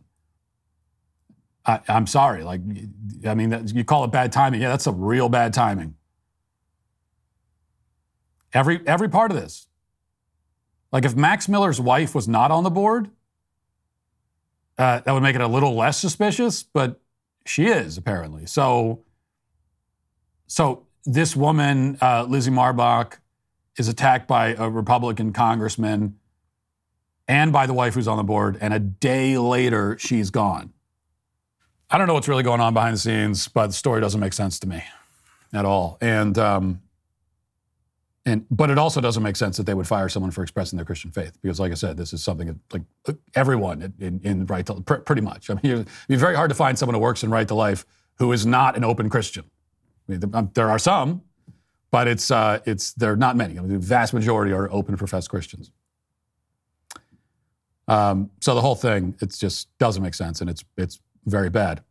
[1.67, 2.43] I, am sorry.
[2.43, 2.63] Like,
[3.27, 4.63] I mean, you call it bad timing.
[4.63, 5.95] Yeah, that's a real bad timing.
[8.55, 9.68] Every every part of this.
[10.93, 13.11] Like, if Max Miller's wife was not on the board,
[14.79, 17.01] uh, that would make it a little less suspicious, but
[17.45, 18.47] she is apparently.
[18.47, 19.01] So,
[20.47, 23.15] so this woman, uh, Lizzie Marbach,
[23.77, 26.19] is attacked by a Republican congressman
[27.27, 30.73] and by the wife who's on the board, and a day later she's gone.
[31.91, 34.33] I don't know what's really going on behind the scenes, but the story doesn't make
[34.33, 34.83] sense to me
[35.53, 35.99] at all.
[36.01, 36.83] And um,
[38.29, 40.85] and, but it also doesn't make sense that they would fire someone for expressing their
[40.85, 42.57] Christian faith because, like I said, this is something that
[43.07, 45.51] like everyone in, in right to pr- pretty much.
[45.51, 47.87] I mean, it'd be very hard to find someone who works in right to life
[48.19, 49.45] who is not an open Christian.
[50.09, 51.23] I mean, um, there are some,
[51.91, 53.59] but it's uh, it's there are not many.
[53.59, 55.71] I mean, the vast majority are open professed Christians.
[57.87, 61.83] Um, so the whole thing, it just doesn't make sense, and it's it's very bad.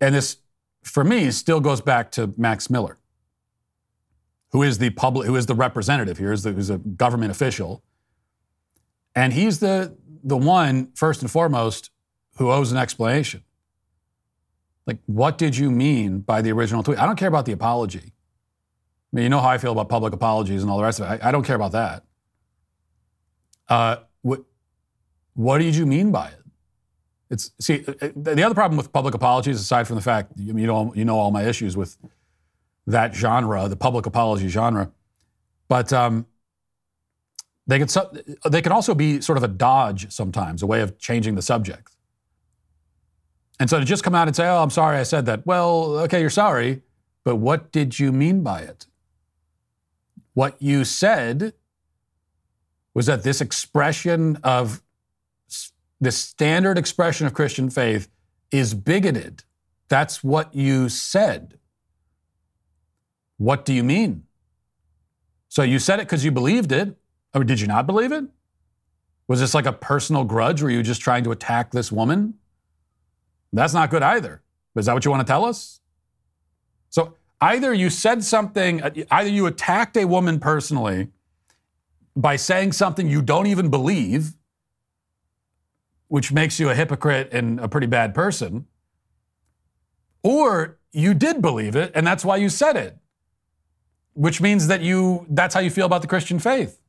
[0.00, 0.38] And this,
[0.82, 2.98] for me, still goes back to Max Miller
[4.52, 7.82] who is the public, who is the representative here, is the, who's a government official,
[9.14, 11.90] and he's the the one first and foremost
[12.36, 13.42] who owes an explanation.
[14.86, 16.98] Like, what did you mean by the original tweet?
[16.98, 18.12] I don't care about the apology.
[19.12, 21.10] I mean, you know how I feel about public apologies and all the rest of
[21.10, 21.24] it.
[21.24, 22.04] I, I don't care about that.
[23.68, 24.42] Uh, what
[25.34, 26.42] what did you mean by it?
[27.30, 30.52] It's see uh, uh, the other problem with public apologies, aside from the fact you
[30.52, 31.96] know you know all my issues with
[32.86, 34.90] that genre, the public apology genre.
[35.68, 36.26] But um,
[37.66, 37.88] they can
[38.48, 41.96] they can also be sort of a dodge sometimes, a way of changing the subject.
[43.58, 45.98] And so to just come out and say, "Oh, I'm sorry, I said that." Well,
[46.00, 46.82] okay, you're sorry,
[47.24, 48.86] but what did you mean by it?
[50.34, 51.54] What you said
[52.94, 54.82] was that this expression of
[56.00, 58.08] this standard expression of Christian faith
[58.50, 59.44] is bigoted.
[59.88, 61.58] That's what you said.
[63.38, 64.24] What do you mean?
[65.48, 66.96] So you said it because you believed it.
[67.34, 68.24] Or did you not believe it?
[69.28, 70.62] Was this like a personal grudge?
[70.62, 72.34] Were you just trying to attack this woman?
[73.52, 74.42] That's not good either.
[74.76, 75.80] Is that what you want to tell us?
[76.90, 81.08] So either you said something, uh, either you attacked a woman personally
[82.14, 84.34] by saying something you don't even believe,
[86.08, 88.66] which makes you a hypocrite and a pretty bad person,
[90.22, 92.98] or you did believe it and that's why you said it
[94.16, 96.80] which means that you that's how you feel about the Christian faith.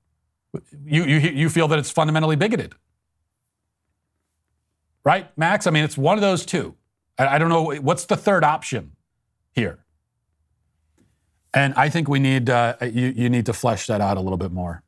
[0.86, 2.74] You, you, you feel that it's fundamentally bigoted.
[5.04, 5.68] Right, Max?
[5.68, 6.76] I mean, it's one of those two.
[7.18, 7.74] I, I don't know.
[7.76, 8.94] What's the third option
[9.52, 9.80] here?
[11.54, 14.38] And I think we need, uh, you, you need to flesh that out a little
[14.38, 14.84] bit more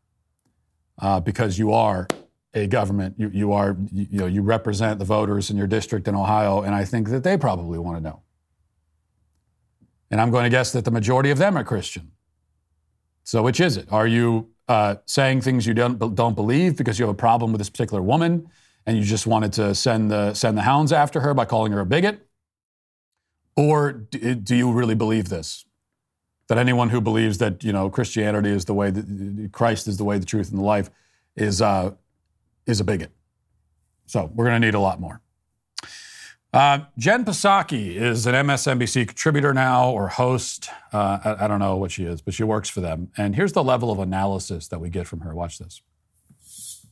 [1.01, 2.07] uh, because you are
[2.53, 3.15] a government.
[3.17, 6.61] You, you are, you, you know, you represent the voters in your district in Ohio,
[6.61, 8.21] and I think that they probably want to know.
[10.11, 12.11] And I'm going to guess that the majority of them are Christian.
[13.29, 13.85] So, which is it?
[13.91, 17.59] Are you uh, saying things you don't don't believe because you have a problem with
[17.59, 18.49] this particular woman,
[18.87, 21.81] and you just wanted to send the send the hounds after her by calling her
[21.81, 22.27] a bigot,
[23.55, 25.63] or do, do you really believe this?
[26.47, 30.05] That anyone who believes that you know Christianity is the way that Christ is the
[30.05, 30.89] way, the truth, and the life
[31.35, 31.91] is uh,
[32.65, 33.11] is a bigot.
[34.07, 35.21] So we're going to need a lot more.
[36.51, 40.69] Uh, Jen Psaki is an MSNBC contributor now or host.
[40.91, 43.11] Uh, I, I, don't know what she is, but she works for them.
[43.17, 45.35] And here's the level of analysis that we get from her.
[45.35, 45.83] Watch this.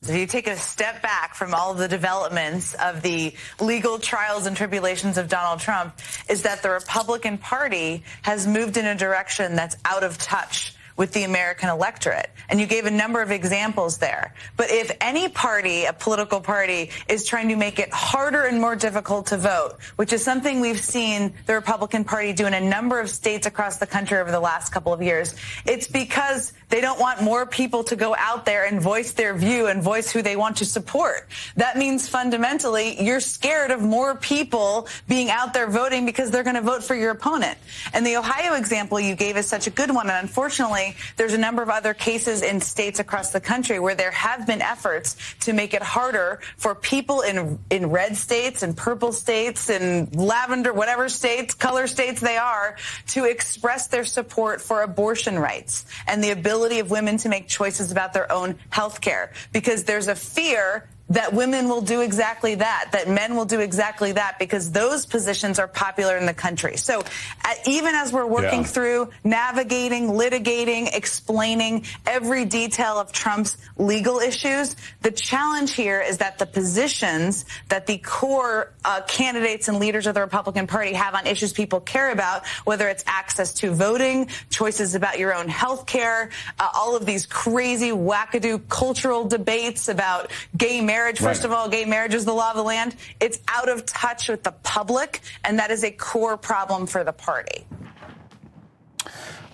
[0.03, 4.45] So you take a step back from all of the developments of the legal trials
[4.45, 5.95] and tribulations of Donald Trump,
[6.29, 11.13] is that the Republican Party has moved in a direction that's out of touch with
[11.13, 12.29] the American electorate.
[12.49, 14.33] And you gave a number of examples there.
[14.57, 18.75] But if any party, a political party, is trying to make it harder and more
[18.75, 22.99] difficult to vote, which is something we've seen the Republican Party do in a number
[22.99, 26.99] of states across the country over the last couple of years, it's because they don't
[26.99, 30.35] want more people to go out there and voice their view and voice who they
[30.35, 31.27] want to support.
[31.55, 36.55] That means fundamentally you're scared of more people being out there voting because they're going
[36.55, 37.57] to vote for your opponent.
[37.93, 40.09] And the Ohio example you gave is such a good one.
[40.09, 44.11] And unfortunately, there's a number of other cases in states across the country where there
[44.11, 49.11] have been efforts to make it harder for people in in red states and purple
[49.11, 55.39] states and lavender, whatever states, color states they are, to express their support for abortion
[55.39, 59.31] rights and the ability ability of women to make choices about their own health care.
[59.53, 64.11] Because there's a fear that women will do exactly that, that men will do exactly
[64.11, 66.75] that, because those positions are popular in the country.
[66.75, 68.67] So uh, even as we're working yeah.
[68.67, 76.39] through navigating, litigating, explaining every detail of Trump's legal issues, the challenge here is that
[76.39, 81.25] the positions that the core uh, candidates and leaders of the Republican Party have on
[81.25, 86.31] issues people care about, whether it's access to voting, choices about your own health care,
[86.59, 91.45] uh, all of these crazy wackadoo cultural debates about gay marriage marriage, first right.
[91.45, 92.95] of all, gay marriage is the law of the land.
[93.19, 97.13] It's out of touch with the public, and that is a core problem for the
[97.13, 97.67] party.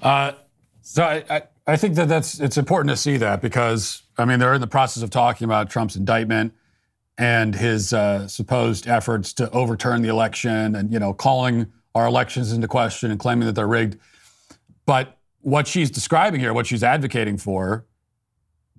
[0.02, 0.34] Uh,
[0.82, 4.40] so I, I, I think that that's it's important to see that because I mean
[4.40, 6.54] they're in the process of talking about Trump's indictment
[7.18, 12.54] and his uh, supposed efforts to overturn the election and you know calling our elections
[12.54, 13.98] into question and claiming that they're rigged.
[14.86, 17.86] But what she's describing here, what she's advocating for,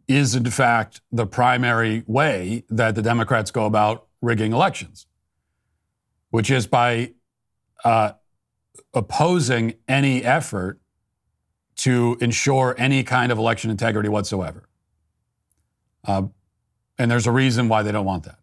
[0.06, 5.06] is in fact the primary way that the Democrats go about rigging elections,
[6.30, 7.12] which is by
[7.84, 8.12] uh,
[8.92, 10.78] opposing any effort
[11.76, 14.68] to ensure any kind of election integrity whatsoever.
[16.04, 16.24] Uh,
[16.98, 18.38] and there's a reason why they don't want that.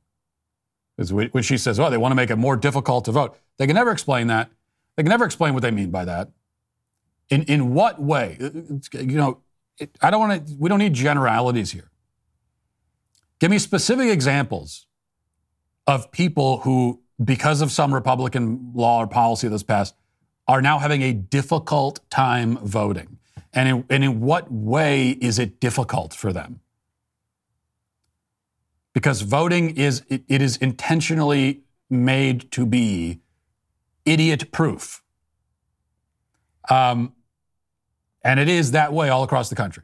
[0.98, 3.66] Because when she says, oh, they want to make it more difficult to vote, they
[3.66, 4.52] can never explain that.
[4.96, 6.30] They can never explain what they mean by that.
[7.30, 8.38] In, in what way?
[8.40, 9.40] You know,
[10.02, 11.90] I don't want to, we don't need generalities here.
[13.40, 14.86] Give me specific examples
[15.88, 19.96] of people who, because of some Republican law or policy that's passed,
[20.48, 23.18] are now having a difficult time voting.
[23.54, 26.62] And in, and in what way is it difficult for them?
[28.94, 33.22] Because voting is, it, it is intentionally made to be
[34.06, 35.02] idiot proof.
[36.70, 37.14] Um,
[38.24, 39.84] and it is that way all across the country.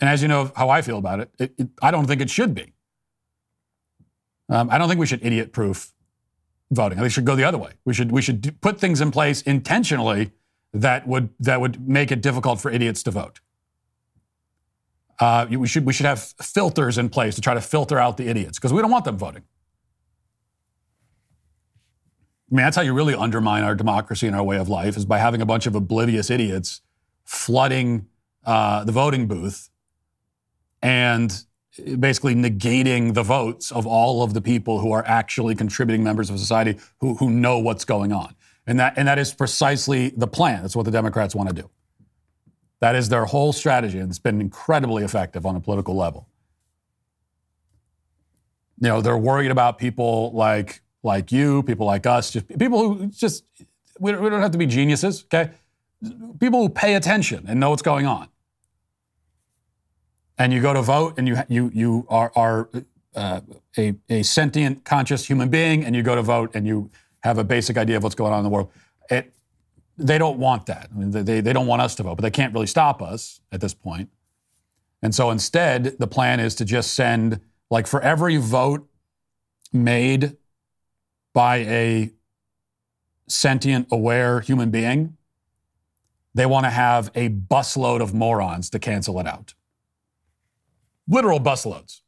[0.00, 2.30] And as you know how I feel about it, it, it I don't think it
[2.30, 2.72] should be.
[4.48, 5.92] Um, I don't think we should idiot proof
[6.70, 6.98] voting.
[6.98, 7.72] I think we should go the other way.
[7.84, 10.32] We should, we should put things in place intentionally
[10.72, 13.40] that would, that would make it difficult for idiots to vote.
[15.18, 18.28] Uh, we, should, we should have filters in place to try to filter out the
[18.28, 19.42] idiots because we don't want them voting.
[22.50, 25.04] I mean, that's how you really undermine our democracy and our way of life is
[25.04, 26.80] by having a bunch of oblivious idiots
[27.28, 28.06] flooding
[28.46, 29.68] uh, the voting booth
[30.80, 31.44] and
[32.00, 36.38] basically negating the votes of all of the people who are actually contributing members of
[36.38, 38.34] society who, who know what's going on.
[38.66, 40.62] And that, and that is precisely the plan.
[40.62, 41.68] That's what the Democrats want to do.
[42.80, 46.28] That is their whole strategy, and it's been incredibly effective on a political level.
[48.80, 53.06] You know, they're worried about people like like you, people like us, just people who
[53.08, 53.44] just
[53.98, 55.50] we don't, we don't have to be geniuses, okay?
[56.38, 58.28] People who pay attention and know what's going on.
[60.36, 62.68] And you go to vote, and you you you are are
[63.14, 63.40] uh,
[63.76, 67.44] a a sentient, conscious human being, and you go to vote, and you have a
[67.44, 68.70] basic idea of what's going on in the world.
[69.10, 69.34] It,
[69.96, 70.88] they don't want that.
[70.94, 73.40] I mean, they, they don't want us to vote, but they can't really stop us
[73.50, 74.10] at this point.
[75.02, 78.88] And so instead, the plan is to just send, like, for every vote
[79.72, 80.36] made
[81.34, 82.12] by a
[83.28, 85.16] sentient, aware human being,
[86.38, 89.54] they want to have a busload of morons to cancel it out.
[91.08, 92.00] Literal busloads.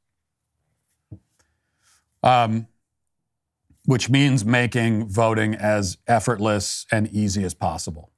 [2.22, 2.66] Um,
[3.86, 8.10] which means making voting as effortless and easy as possible.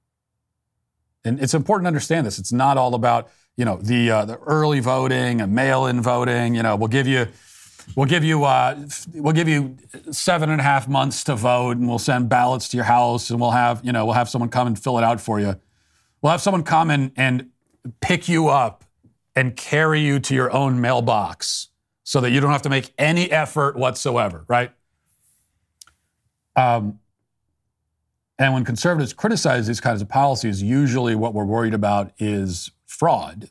[1.25, 2.39] And it's important to understand this.
[2.39, 6.55] It's not all about you know the uh, the early voting and mail-in voting.
[6.55, 7.29] You know, we'll give you
[7.97, 9.77] we'll give you uh, we'll give you
[10.11, 13.41] seven and a half months to vote, and we'll send ballots to your house, and
[13.41, 15.59] we'll have you know we'll have someone come and fill it out for you.
[16.23, 17.51] We'll have someone come and, and
[18.01, 18.85] pick you up
[19.37, 21.69] and carry you to your own mailbox
[22.05, 24.73] so that you don't have to make any effort whatsoever, right?
[26.57, 27.01] Um,
[28.39, 33.51] And when conservatives criticize these kinds of policies, usually what we're worried about is fraud,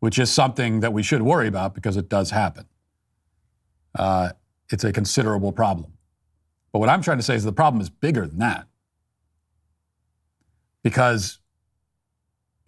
[0.00, 2.66] which is something that we should worry about because it does happen.
[3.98, 4.30] Uh,
[4.70, 5.92] it's a considerable problem.
[6.72, 8.66] But what I'm trying to say is the problem is bigger than that.
[10.82, 11.38] Because,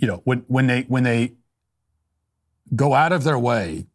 [0.00, 1.34] you know, when, when, they, when they
[2.74, 3.86] go out of their way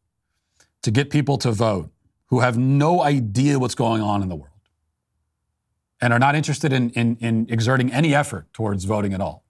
[0.84, 1.90] to get people to vote
[2.28, 4.52] who have no idea what's going on in the world
[6.00, 9.44] and are not interested in, in, in exerting any effort towards voting at all.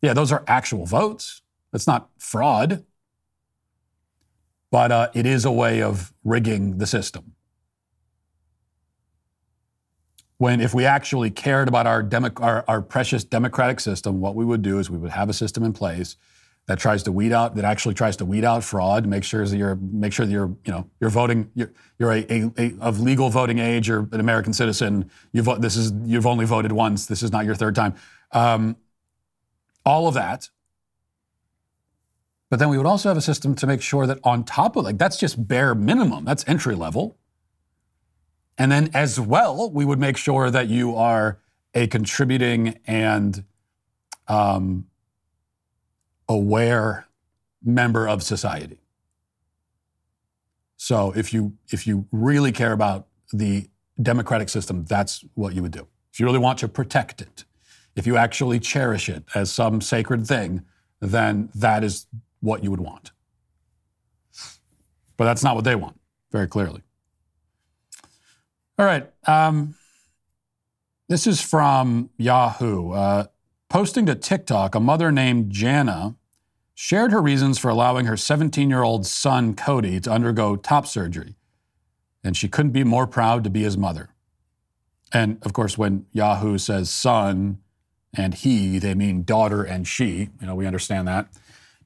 [0.00, 1.42] Yeah, those are actual votes.
[1.72, 2.84] That's not fraud.
[4.70, 7.34] But uh, it is a way of rigging the system.
[10.42, 14.44] When, if we actually cared about our, demo, our, our precious democratic system, what we
[14.44, 16.16] would do is we would have a system in place
[16.66, 19.56] that tries to weed out that actually tries to weed out fraud, make sure that
[19.56, 22.98] you're make sure that you're you know you're voting you're, you're a, a, a, of
[22.98, 25.08] legal voting age, you're an American citizen.
[25.30, 25.60] You vote.
[25.60, 27.06] This is you've only voted once.
[27.06, 27.94] This is not your third time.
[28.32, 28.76] Um,
[29.86, 30.48] all of that.
[32.50, 34.82] But then we would also have a system to make sure that on top of
[34.82, 36.24] like that's just bare minimum.
[36.24, 37.16] That's entry level.
[38.58, 41.38] And then as well, we would make sure that you are
[41.74, 43.44] a contributing and
[44.28, 44.86] um,
[46.28, 47.06] aware
[47.64, 48.78] member of society.
[50.76, 53.68] So if you if you really care about the
[54.00, 55.86] democratic system, that's what you would do.
[56.12, 57.44] If you really want to protect it,
[57.94, 60.62] if you actually cherish it as some sacred thing,
[61.00, 62.06] then that is
[62.40, 63.12] what you would want.
[65.16, 65.98] But that's not what they want,
[66.32, 66.82] very clearly.
[68.78, 69.10] All right.
[69.26, 69.74] Um,
[71.08, 72.92] this is from Yahoo.
[72.92, 73.24] Uh,
[73.68, 76.14] posting to TikTok, a mother named Jana
[76.74, 81.36] shared her reasons for allowing her 17 year old son, Cody, to undergo top surgery.
[82.24, 84.08] And she couldn't be more proud to be his mother.
[85.12, 87.58] And of course, when Yahoo says son
[88.16, 90.30] and he, they mean daughter and she.
[90.40, 91.28] You know, we understand that.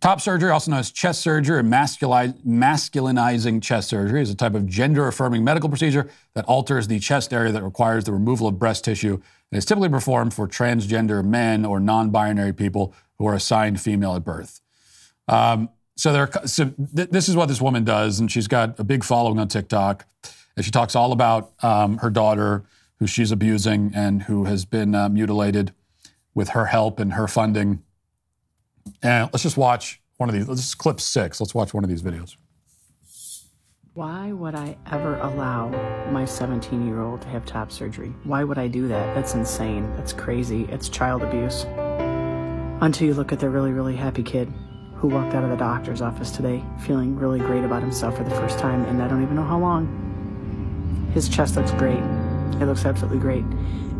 [0.00, 4.66] Top surgery, also known as chest surgery or masculinizing chest surgery, is a type of
[4.66, 8.84] gender affirming medical procedure that alters the chest area that requires the removal of breast
[8.84, 9.14] tissue
[9.50, 14.14] and is typically performed for transgender men or non binary people who are assigned female
[14.14, 14.60] at birth.
[15.28, 18.84] Um, so there, so th- this is what this woman does, and she's got a
[18.84, 20.06] big following on TikTok.
[20.56, 22.64] And she talks all about um, her daughter,
[22.98, 25.72] who she's abusing and who has been uh, mutilated
[26.34, 27.82] with her help and her funding.
[29.02, 30.48] And let's just watch one of these.
[30.48, 31.40] Let's just clip six.
[31.40, 32.36] Let's watch one of these videos.
[33.94, 35.70] Why would I ever allow
[36.10, 38.12] my 17 year old to have top surgery?
[38.24, 39.14] Why would I do that?
[39.14, 39.90] That's insane.
[39.96, 40.64] That's crazy.
[40.64, 41.64] It's child abuse.
[42.82, 44.52] Until you look at the really, really happy kid
[44.96, 48.30] who walked out of the doctor's office today feeling really great about himself for the
[48.30, 51.10] first time, and I don't even know how long.
[51.14, 52.02] His chest looks great.
[52.60, 53.44] It looks absolutely great.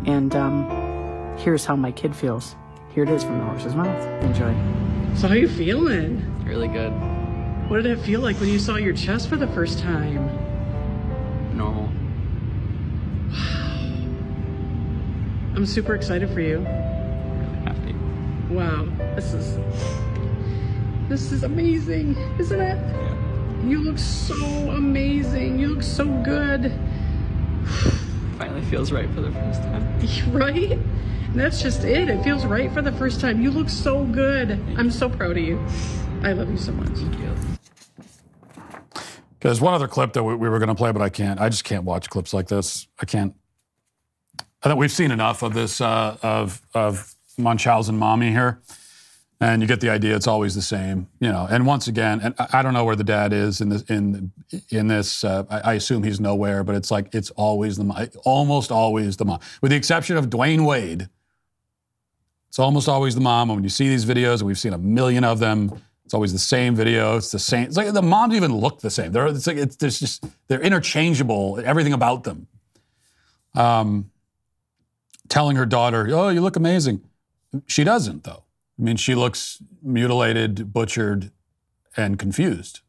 [0.05, 2.55] And um, here's how my kid feels.
[2.97, 4.23] Here it is from the horse's mouth.
[4.23, 4.51] Enjoy.
[5.15, 6.43] So how you feeling?
[6.43, 6.89] Really good.
[7.69, 10.25] What did it feel like when you saw your chest for the first time?
[11.55, 11.91] Normal.
[13.29, 13.77] Wow.
[15.55, 16.57] I'm super excited for you.
[16.57, 17.93] Really happy.
[18.49, 18.87] Wow.
[19.15, 19.59] This is
[21.07, 22.77] this is amazing, isn't it?
[22.77, 23.63] Yeah.
[23.63, 25.59] You look so amazing.
[25.59, 26.71] You look so good.
[28.39, 29.83] Finally feels right for the first time.
[30.31, 30.79] Right?
[31.37, 32.09] That's just it.
[32.09, 33.41] It feels right for the first time.
[33.41, 34.51] You look so good.
[34.75, 35.63] I'm so proud of you.
[36.23, 36.97] I love you so much.
[39.39, 41.39] There's one other clip that we, we were going to play, but I can't.
[41.39, 42.87] I just can't watch clips like this.
[42.99, 43.35] I can't.
[44.63, 48.59] I think we've seen enough of this uh, of of Munchausen mommy here,
[49.39, 50.15] and you get the idea.
[50.15, 51.47] It's always the same, you know.
[51.49, 54.31] And once again, and I, don't know where the dad is in this in
[54.69, 55.23] in this.
[55.23, 59.25] Uh, I, I assume he's nowhere, but it's like it's always the almost always the
[59.25, 61.09] mom, with the exception of Dwyane Wade.
[62.49, 63.49] It's almost always the mom.
[63.49, 66.31] And when you see these videos, and we've seen a million of them, it's always
[66.31, 67.17] the same video.
[67.17, 67.65] It's the same.
[67.65, 69.11] It's like the moms even look the same.
[69.11, 71.61] They're it's like it's there's just they're interchangeable.
[71.63, 72.47] Everything about them.
[73.53, 74.11] Um,
[75.27, 77.01] telling her daughter, "Oh, you look amazing."
[77.65, 78.43] She doesn't, though.
[78.79, 81.31] I mean, she looks mutilated, butchered,
[81.95, 82.81] and confused.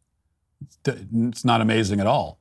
[0.85, 2.39] It's not amazing at all.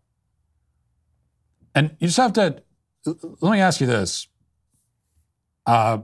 [1.74, 2.61] And you just have to.
[3.05, 4.28] Let me ask you this.
[5.65, 5.99] Uh,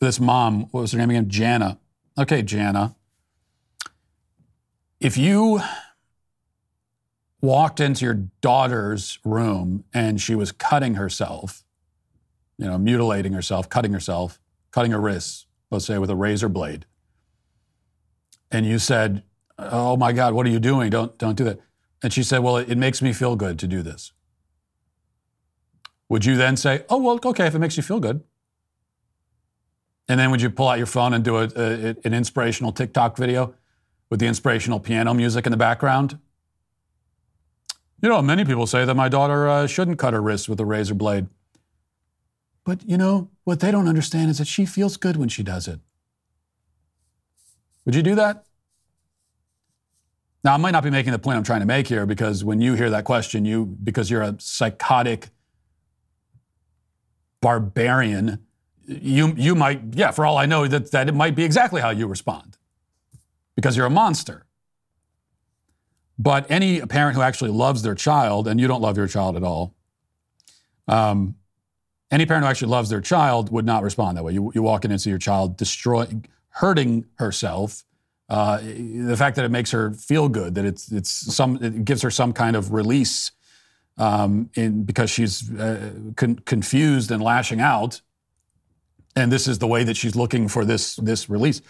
[0.00, 1.28] this mom, what was her name again?
[1.28, 1.78] Jana.
[2.18, 2.94] Okay, Jana.
[5.00, 5.60] If you
[7.40, 11.64] walked into your daughter's room and she was cutting herself,
[12.56, 14.40] you know, mutilating herself, cutting herself,
[14.72, 16.86] cutting her wrists, let's say with a razor blade,
[18.50, 19.22] and you said,
[19.58, 20.90] "Oh my God, what are you doing?
[20.90, 21.60] Don't don't do that."
[22.02, 24.12] And she said, "Well, it, it makes me feel good to do this."
[26.08, 28.22] would you then say, oh, well, okay, if it makes you feel good?
[30.08, 33.16] And then would you pull out your phone and do a, a, an inspirational TikTok
[33.16, 33.54] video
[34.10, 36.18] with the inspirational piano music in the background?
[38.00, 40.64] You know, many people say that my daughter uh, shouldn't cut her wrists with a
[40.64, 41.26] razor blade.
[42.64, 45.68] But, you know, what they don't understand is that she feels good when she does
[45.68, 45.80] it.
[47.84, 48.44] Would you do that?
[50.44, 52.60] Now, I might not be making the point I'm trying to make here because when
[52.60, 55.30] you hear that question, you, because you're a psychotic
[57.40, 58.46] barbarian,
[58.88, 61.90] you, you might, yeah, for all I know, that, that it might be exactly how
[61.90, 62.56] you respond
[63.54, 64.46] because you're a monster.
[66.18, 69.44] But any parent who actually loves their child, and you don't love your child at
[69.44, 69.74] all,
[70.88, 71.36] um,
[72.10, 74.32] any parent who actually loves their child would not respond that way.
[74.32, 76.06] You, you walk in and see your child destroy,
[76.48, 77.84] hurting herself.
[78.28, 82.02] Uh, the fact that it makes her feel good, that it's it's some, it gives
[82.02, 83.30] her some kind of release,
[83.96, 88.00] um, in because she's uh, con- confused and lashing out,
[89.16, 91.60] and this is the way that she's looking for this this release.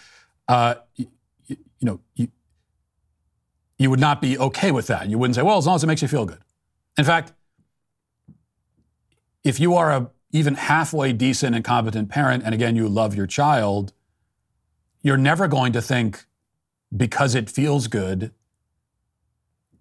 [0.47, 1.07] Uh, you,
[1.47, 2.27] you know, you,
[3.77, 5.09] you would not be okay with that.
[5.09, 6.39] You wouldn't say, well, as long as it makes you feel good.
[6.97, 7.33] In fact,
[9.43, 13.25] if you are a even halfway decent and competent parent, and again, you love your
[13.25, 13.93] child,
[15.01, 16.25] you're never going to think
[16.95, 18.31] because it feels good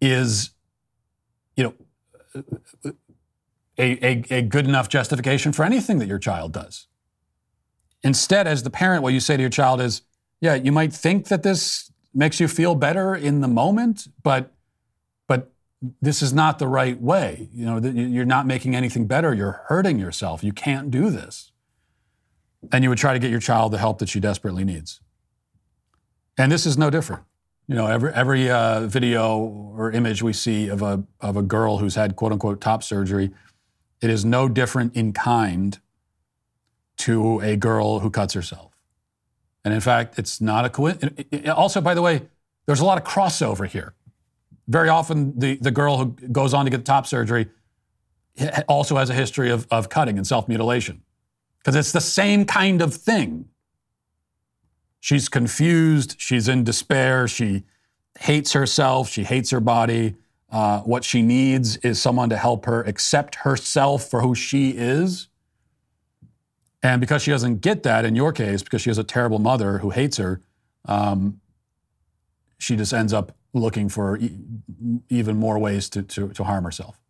[0.00, 0.50] is,
[1.56, 1.74] you know,
[3.76, 6.86] a, a, a good enough justification for anything that your child does.
[8.03, 10.03] Instead, as the parent, what you say to your child is,
[10.40, 14.53] yeah, you might think that this makes you feel better in the moment, but
[15.26, 15.53] but
[16.01, 17.49] this is not the right way.
[17.53, 19.34] You know, you're not making anything better.
[19.34, 20.42] You're hurting yourself.
[20.42, 21.53] You can't do this.
[22.72, 25.01] And you would try to get your child the help that she desperately needs.
[26.36, 27.22] And this is no different.
[27.66, 31.78] You know, every every uh, video or image we see of a of a girl
[31.78, 33.30] who's had quote unquote top surgery,
[34.01, 35.78] it is no different in kind
[36.99, 38.72] to a girl who cuts herself.
[39.64, 41.49] And in fact, it's not a coincidence.
[41.49, 42.22] Also, by the way,
[42.66, 43.94] there's a lot of crossover here.
[44.66, 47.49] Very often, the, the girl who goes on to get top surgery
[48.68, 51.03] also has a history of, of cutting and self mutilation
[51.59, 53.46] because it's the same kind of thing.
[55.01, 57.64] She's confused, she's in despair, she
[58.18, 60.16] hates herself, she hates her body.
[60.51, 65.28] Uh, what she needs is someone to help her accept herself for who she is
[66.83, 69.79] and because she doesn't get that in your case, because she has a terrible mother
[69.79, 70.41] who hates her,
[70.85, 71.41] um,
[72.59, 74.39] she just ends up looking for e-
[75.09, 77.01] even more ways to, to, to harm herself.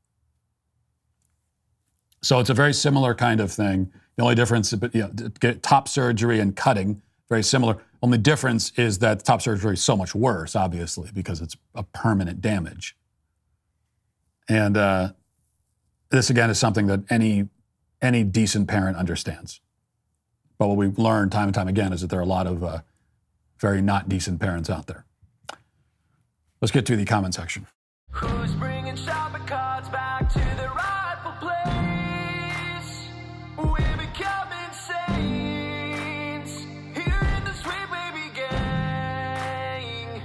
[2.23, 3.93] So it's a very similar kind of thing.
[4.17, 5.09] The only difference, but you
[5.43, 7.77] know, top surgery and cutting, very similar.
[8.03, 12.41] Only difference is that top surgery is so much worse, obviously, because it's a permanent
[12.41, 12.97] damage.
[14.49, 15.13] And uh,
[16.11, 17.49] this again is something that any
[18.01, 19.61] any decent parent understands.
[20.59, 22.65] But what we've learned time and time again is that there are a lot of
[22.65, 22.81] uh,
[23.59, 25.05] very not decent parents out there.
[26.61, 27.67] Let's get to the comment section.
[28.11, 30.41] Who's bringing shopping carts back to
[30.75, 33.09] rightful place?
[33.57, 40.23] We're becoming saints here in the sweet baby gang.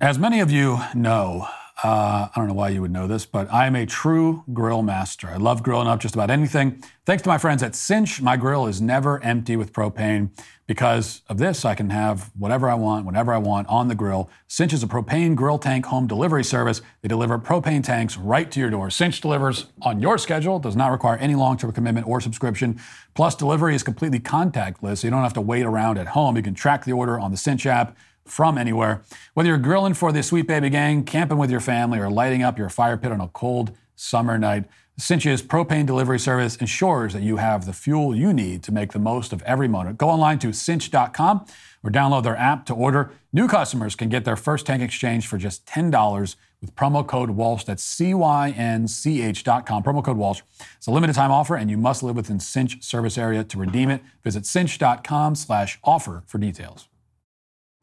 [0.00, 1.46] As many of you know,
[1.82, 4.82] uh, I don't know why you would know this, but I am a true grill
[4.82, 5.28] master.
[5.28, 6.80] I love grilling up just about anything.
[7.04, 10.30] Thanks to my friends at Cynch, my grill is never empty with propane.
[10.68, 14.30] Because of this, I can have whatever I want, whenever I want on the grill.
[14.46, 16.82] Cynch is a propane grill tank home delivery service.
[17.02, 18.88] They deliver propane tanks right to your door.
[18.88, 22.80] Cynch delivers on your schedule, does not require any long term commitment or subscription.
[23.14, 26.36] Plus, delivery is completely contactless, so you don't have to wait around at home.
[26.36, 27.96] You can track the order on the Cynch app
[28.26, 29.02] from anywhere.
[29.34, 32.58] Whether you're grilling for the Sweet Baby Gang, camping with your family, or lighting up
[32.58, 34.64] your fire pit on a cold summer night,
[34.98, 38.98] Cynch's propane delivery service ensures that you have the fuel you need to make the
[38.98, 39.98] most of every moment.
[39.98, 41.46] Go online to cynch.com
[41.82, 43.10] or download their app to order.
[43.32, 47.64] New customers can get their first tank exchange for just $10 with promo code Walsh.
[47.64, 49.82] That's C-Y-N-C-H.com.
[49.82, 50.42] Promo code Walsh.
[50.76, 53.90] It's a limited time offer, and you must live within Cynch service area to redeem
[53.90, 54.02] it.
[54.22, 56.88] Visit cynch.com slash offer for details.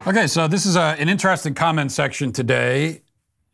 [0.08, 3.02] Okay, so this is a, an interesting comment section today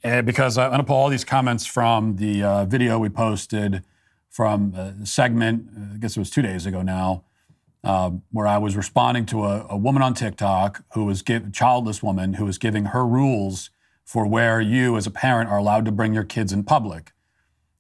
[0.04, 3.84] uh, because I'm going to pull all these comments from the uh, video we posted
[4.30, 7.24] from a segment, uh, I guess it was two days ago now,
[7.84, 12.04] uh, where I was responding to a, a woman on TikTok who was a childless
[12.04, 13.72] woman who was giving her rules
[14.04, 17.12] for where you as a parent are allowed to bring your kids in public.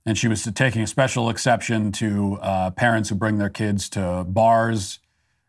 [0.07, 4.25] And she was taking a special exception to uh, parents who bring their kids to
[4.27, 4.97] bars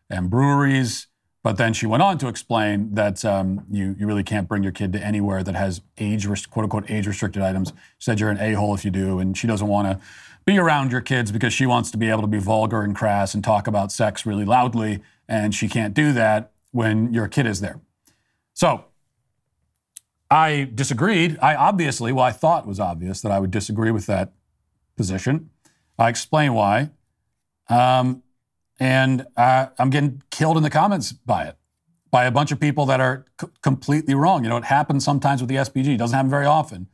[0.07, 1.07] and breweries
[1.43, 4.71] but then she went on to explain that um, you, you really can't bring your
[4.71, 7.69] kid to anywhere that has age, quote unquote, age restricted items.
[7.69, 10.05] She said you're an a hole if you do, and she doesn't want to
[10.45, 13.33] be around your kids because she wants to be able to be vulgar and crass
[13.33, 17.61] and talk about sex really loudly, and she can't do that when your kid is
[17.61, 17.79] there.
[18.53, 18.85] So
[20.29, 21.37] I disagreed.
[21.41, 24.33] I obviously, well, I thought it was obvious that I would disagree with that
[24.95, 25.49] position.
[25.97, 26.89] I explain why.
[27.69, 28.23] Um,
[28.79, 31.55] and uh, I'm getting killed in the comments by it,
[32.11, 34.43] by a bunch of people that are c- completely wrong.
[34.43, 35.95] You know, it happens sometimes with the SBG.
[35.95, 36.87] It doesn't happen very often.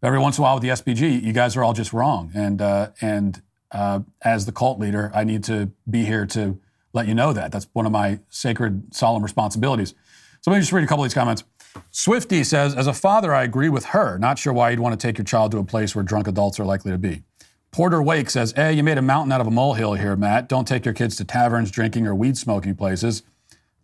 [0.00, 2.30] But every once in a while with the SBG, you guys are all just wrong.
[2.34, 6.58] And uh, and uh, as the cult leader, I need to be here to
[6.92, 7.52] let you know that.
[7.52, 9.94] That's one of my sacred, solemn responsibilities.
[10.40, 11.44] So let me just read a couple of these comments.
[11.90, 14.18] Swifty says, as a father, I agree with her.
[14.18, 16.58] Not sure why you'd want to take your child to a place where drunk adults
[16.58, 17.22] are likely to be.
[17.70, 20.48] Porter Wake says, Hey, you made a mountain out of a molehill here, Matt.
[20.48, 23.22] Don't take your kids to taverns, drinking, or weed smoking places.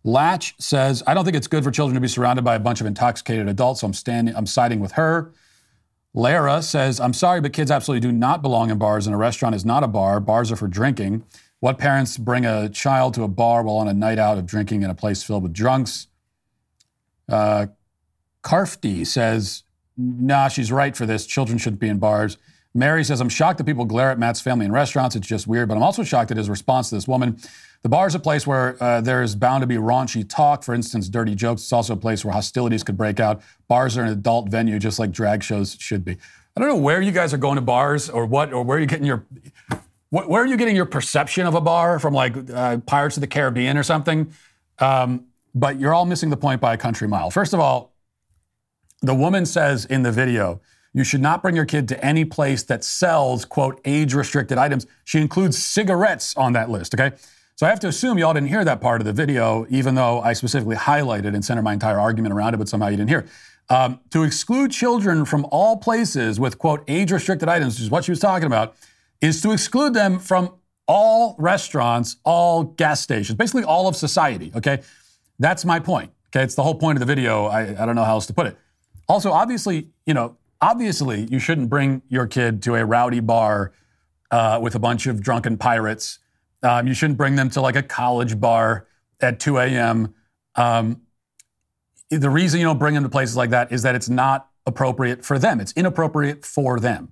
[0.03, 2.81] Latch says, I don't think it's good for children to be surrounded by a bunch
[2.81, 5.31] of intoxicated adults, so I'm standing, I'm siding with her.
[6.13, 9.55] Lara says, I'm sorry, but kids absolutely do not belong in bars, and a restaurant
[9.55, 10.19] is not a bar.
[10.19, 11.23] Bars are for drinking.
[11.59, 14.83] What parents bring a child to a bar while on a night out of drinking
[14.83, 16.07] in a place filled with drunks?
[17.29, 17.67] Uh,
[19.05, 19.63] says,
[19.97, 21.25] nah, she's right for this.
[21.25, 22.37] Children shouldn't be in bars.
[22.75, 25.15] Mary says, I'm shocked that people glare at Matt's family in restaurants.
[25.15, 27.37] It's just weird, but I'm also shocked at his response to this woman.
[27.83, 30.73] The bar is a place where uh, there is bound to be raunchy talk, for
[30.73, 31.61] instance, dirty jokes.
[31.63, 33.41] It's also a place where hostilities could break out.
[33.67, 36.13] Bars are an adult venue, just like drag shows should be.
[36.55, 38.87] I don't know where you guys are going to bars or what, or where you're
[38.87, 39.25] getting your,
[40.09, 43.21] wh- where are you getting your perception of a bar from, like uh, Pirates of
[43.21, 44.31] the Caribbean or something?
[44.79, 47.29] Um, but you're all missing the point by a country mile.
[47.29, 47.93] First of all,
[49.01, 50.61] the woman says in the video,
[50.93, 54.85] you should not bring your kid to any place that sells, quote, age restricted items.
[55.03, 57.15] She includes cigarettes on that list, okay?
[57.55, 60.21] So I have to assume y'all didn't hear that part of the video, even though
[60.21, 63.25] I specifically highlighted and centered my entire argument around it, but somehow you didn't hear.
[63.69, 68.03] Um, to exclude children from all places with, quote, age restricted items, which is what
[68.05, 68.75] she was talking about,
[69.21, 70.53] is to exclude them from
[70.87, 74.81] all restaurants, all gas stations, basically all of society, okay?
[75.39, 76.43] That's my point, okay?
[76.43, 77.45] It's the whole point of the video.
[77.45, 78.57] I, I don't know how else to put it.
[79.07, 83.73] Also, obviously, you know, obviously you shouldn't bring your kid to a rowdy bar
[84.31, 86.19] uh, with a bunch of drunken pirates.
[86.63, 88.87] Um, you shouldn't bring them to like a college bar
[89.19, 90.15] at 2 a.m.
[90.55, 91.01] Um,
[92.09, 95.25] the reason you don't bring them to places like that is that it's not appropriate
[95.25, 95.59] for them.
[95.59, 97.11] It's inappropriate for them.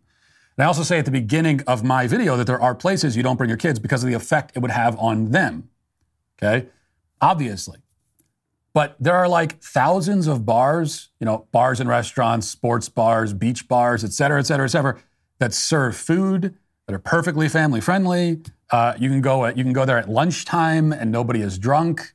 [0.58, 3.24] And I also say at the beginning of my video that there are places you
[3.24, 5.70] don't bring your kids because of the effect it would have on them.
[6.42, 6.68] Okay?
[7.20, 7.80] Obviously.
[8.74, 13.68] But there are like thousands of bars, you know, bars and restaurants, sports bars, beach
[13.68, 14.98] bars, et cetera, et cetera, et cetera,
[15.40, 16.56] that serve food
[16.88, 18.42] that are perfectly family friendly.
[18.70, 22.14] Uh, you can go at, you can go there at lunchtime and nobody is drunk.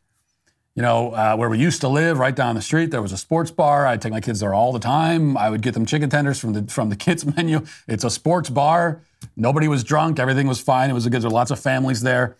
[0.74, 3.16] You know, uh, where we used to live, right down the street, there was a
[3.16, 3.86] sports bar.
[3.86, 5.34] I'd take my kids there all the time.
[5.36, 7.64] I would get them chicken tenders from the from the kids menu.
[7.88, 9.00] It's a sports bar.
[9.36, 10.18] Nobody was drunk.
[10.18, 10.90] Everything was fine.
[10.90, 11.22] It was a good.
[11.22, 12.36] There were lots of families there.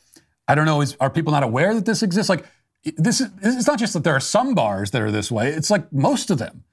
[0.48, 0.82] I don't know.
[0.82, 2.28] Is, are people not aware that this exists?
[2.28, 2.44] Like,
[2.96, 5.50] this is it's not just that there are some bars that are this way.
[5.50, 6.64] It's like most of them.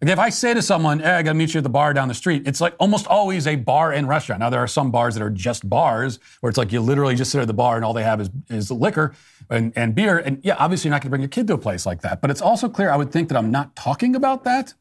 [0.00, 2.08] Like if I say to someone, hey, I gotta meet you at the bar down
[2.08, 4.40] the street, it's like almost always a bar and restaurant.
[4.40, 7.30] Now there are some bars that are just bars where it's like you literally just
[7.30, 9.14] sit at the bar and all they have is, is liquor
[9.50, 10.18] and, and beer.
[10.18, 12.22] And yeah, obviously you're not gonna bring your kid to a place like that.
[12.22, 14.72] But it's also clear, I would think that I'm not talking about that.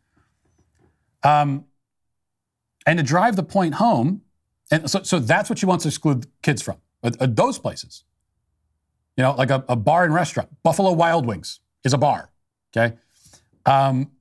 [1.24, 1.66] Um,
[2.86, 4.22] and to drive the point home,
[4.72, 8.06] and so, so that's what she wants to exclude kids from, those places.
[9.20, 10.48] You know, like a, a, bar and restaurant.
[10.64, 12.32] Buffalo Wild Wings is a bar.
[12.72, 12.96] Okay.
[13.66, 14.12] Um,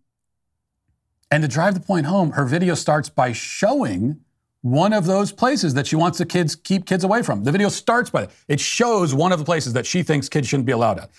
[1.31, 4.19] and to drive the point home, her video starts by showing
[4.63, 7.45] one of those places that she wants the kids keep kids away from.
[7.45, 8.33] The video starts by that.
[8.49, 11.11] It shows one of the places that she thinks kids shouldn't be allowed at.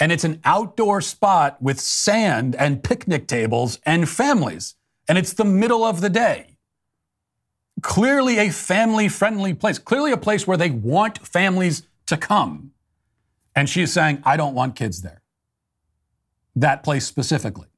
[0.00, 4.76] And it's an outdoor spot with sand and picnic tables and families.
[5.10, 6.56] And it's the middle of the day.
[7.82, 12.72] Clearly a family friendly place, clearly a place where they want families to come.
[13.56, 15.22] And she is saying, I don't want kids there.
[16.54, 17.68] That place specifically.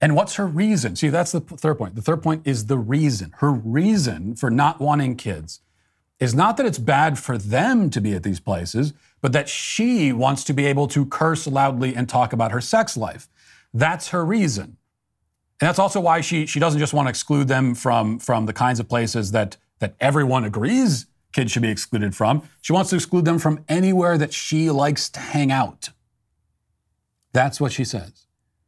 [0.00, 0.96] And what's her reason?
[0.96, 1.94] See, that's the third point.
[1.94, 3.32] The third point is the reason.
[3.38, 5.60] Her reason for not wanting kids
[6.20, 10.12] is not that it's bad for them to be at these places, but that she
[10.12, 13.28] wants to be able to curse loudly and talk about her sex life.
[13.72, 14.76] That's her reason.
[15.60, 18.52] And that's also why she, she doesn't just want to exclude them from, from the
[18.52, 22.48] kinds of places that, that everyone agrees kids should be excluded from.
[22.60, 25.90] She wants to exclude them from anywhere that she likes to hang out.
[27.32, 28.26] That's what she says.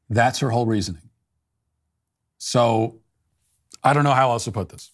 [0.09, 1.11] That's her whole reasoning.
[2.39, 3.01] So
[3.83, 4.91] I don't know how else to put this.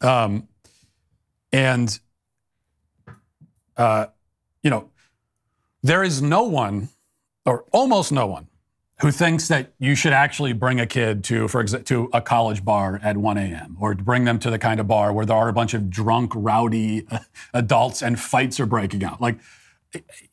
[0.00, 0.48] Um,
[1.52, 1.98] and,
[3.76, 4.06] uh,
[4.62, 4.90] you know,
[5.82, 6.88] there is no one,
[7.44, 8.48] or almost no one,
[9.00, 12.64] who thinks that you should actually bring a kid to, for exa- to a college
[12.64, 13.76] bar at 1 a.m.
[13.80, 16.32] or bring them to the kind of bar where there are a bunch of drunk,
[16.34, 17.18] rowdy uh,
[17.54, 19.20] adults and fights are breaking out.
[19.20, 19.38] Like,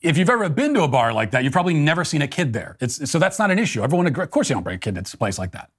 [0.01, 2.53] if you've ever been to a bar like that, you've probably never seen a kid
[2.53, 2.77] there.
[2.79, 3.81] It's, so that's not an issue.
[3.81, 5.71] Everyone, of course, you don't bring a kid to a place like that.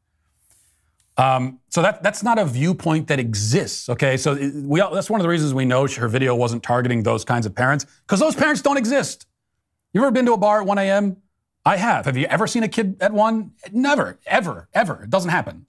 [1.19, 3.89] Um, so that that's not a viewpoint that exists.
[3.89, 7.03] Okay, so we all, that's one of the reasons we know her video wasn't targeting
[7.03, 9.27] those kinds of parents because those parents don't exist.
[9.93, 11.17] You ever been to a bar at 1 a.m.?
[11.69, 12.07] I have.
[12.07, 13.53] Have you ever seen a kid at one?
[13.73, 15.03] Never, ever, ever.
[15.03, 15.67] It doesn't happen.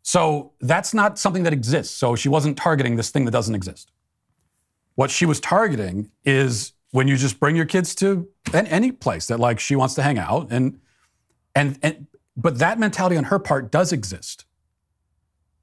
[0.00, 1.94] So that's not something that exists.
[1.94, 3.92] So she wasn't targeting this thing that doesn't exist.
[4.94, 9.38] What she was targeting is when you just bring your kids to any place that
[9.38, 10.80] like she wants to hang out and
[11.54, 14.46] and and but that mentality on her part does exist.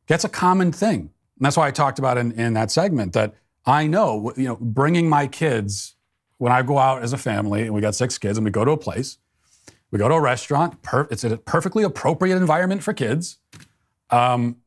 [0.05, 0.99] That's a common thing.
[0.99, 3.33] And that's why I talked about in, in that segment that
[3.65, 5.95] I know, you know, bringing my kids
[6.37, 8.63] when I go out as a family and we got six kids and we go
[8.65, 9.17] to a place,
[9.91, 13.37] we go to a restaurant, per, it's a perfectly appropriate environment for kids.
[14.09, 14.57] Um,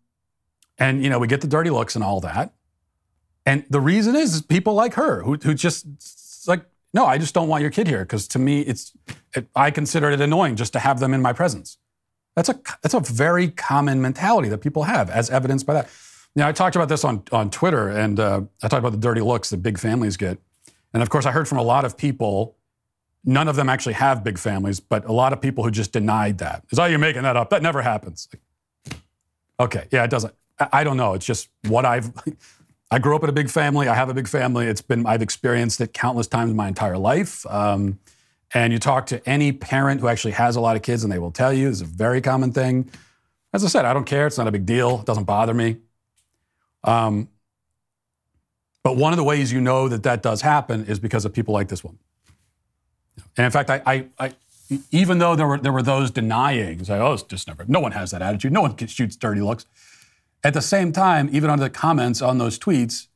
[0.78, 2.54] and, you know, we get the dirty looks and all that.
[3.46, 5.86] And the reason is, is people like her who, who just
[6.46, 8.92] like, no, I just don't want your kid here because to me, it's
[9.34, 11.78] it, I consider it annoying just to have them in my presence.
[12.36, 15.88] That's a that's a very common mentality that people have, as evidenced by that.
[16.36, 19.20] Now, I talked about this on on Twitter, and uh, I talked about the dirty
[19.20, 20.38] looks that big families get,
[20.92, 22.56] and of course, I heard from a lot of people.
[23.24, 26.38] None of them actually have big families, but a lot of people who just denied
[26.38, 26.64] that.
[26.70, 27.50] Is oh, you're making that up?
[27.50, 28.28] That never happens.
[29.58, 30.34] Okay, yeah, it doesn't.
[30.58, 31.14] I, don't know.
[31.14, 32.12] It's just what I've.
[32.90, 33.88] I grew up in a big family.
[33.88, 34.66] I have a big family.
[34.66, 37.44] It's been I've experienced it countless times in my entire life.
[37.46, 37.98] Um,
[38.52, 41.18] and you talk to any parent who actually has a lot of kids, and they
[41.18, 42.90] will tell you it's a very common thing.
[43.52, 44.26] As I said, I don't care.
[44.26, 45.00] It's not a big deal.
[45.00, 45.78] It doesn't bother me.
[46.84, 47.28] Um,
[48.82, 51.54] but one of the ways you know that that does happen is because of people
[51.54, 51.98] like this one.
[53.36, 54.34] And in fact, I, I, I
[54.90, 57.64] even though there were there were those denying, say, oh, it's just never.
[57.68, 58.52] No one has that attitude.
[58.52, 59.66] No one shoots dirty looks.
[60.42, 63.08] At the same time, even under the comments on those tweets,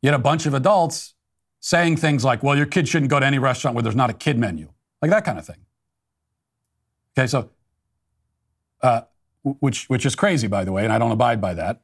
[0.00, 1.14] you had a bunch of adults
[1.60, 4.12] saying things like, well, your kid shouldn't go to any restaurant where there's not a
[4.12, 4.68] kid menu,
[5.00, 5.64] like that kind of thing.
[7.16, 7.50] Okay, so,
[8.82, 9.02] uh,
[9.42, 11.80] which, which is crazy, by the way, and I don't abide by that.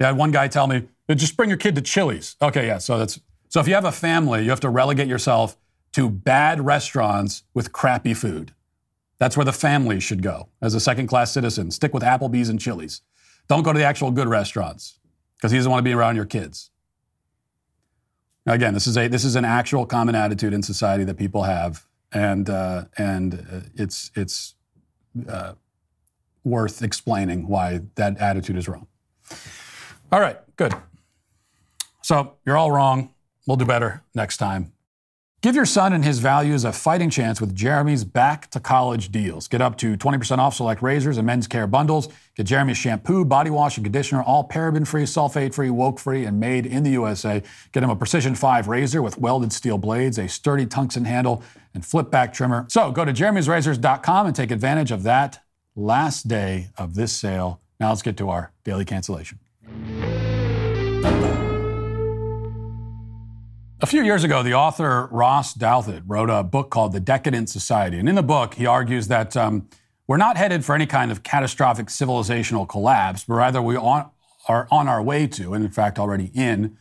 [0.00, 2.36] Yeah, one guy tell me, just bring your kid to Chili's.
[2.40, 3.18] Okay, yeah, so that's,
[3.48, 5.56] so if you have a family, you have to relegate yourself
[5.94, 8.52] to bad restaurants with crappy food.
[9.18, 11.70] That's where the family should go as a second class citizen.
[11.70, 13.00] Stick with Applebee's and Chili's.
[13.48, 14.98] Don't go to the actual good restaurants
[15.36, 16.70] because he doesn't want to be around your kids.
[18.44, 21.44] Now, again, this is a this is an actual common attitude in society that people
[21.44, 24.54] have, and uh, and uh, it's it's
[25.28, 25.54] uh,
[26.42, 28.86] worth explaining why that attitude is wrong.
[30.12, 30.74] All right, good.
[32.02, 33.14] So you're all wrong.
[33.46, 34.73] We'll do better next time.
[35.44, 39.46] Give your son and his values a fighting chance with Jeremy's back to college deals.
[39.46, 42.08] Get up to 20% off select razors and men's care bundles.
[42.34, 46.40] Get Jeremy's shampoo, body wash, and conditioner, all paraben free, sulfate free, woke free, and
[46.40, 47.42] made in the USA.
[47.72, 51.42] Get him a Precision 5 razor with welded steel blades, a sturdy tungsten handle,
[51.74, 52.64] and flip back trimmer.
[52.70, 55.40] So go to jeremy'srazors.com and take advantage of that
[55.76, 57.60] last day of this sale.
[57.78, 59.40] Now let's get to our daily cancellation.
[63.84, 67.98] A few years ago, the author Ross Douthat wrote a book called The Decadent Society.
[67.98, 69.68] And in the book, he argues that um,
[70.06, 74.08] we're not headed for any kind of catastrophic civilizational collapse, but rather we on,
[74.48, 76.78] are on our way to, and in fact already in,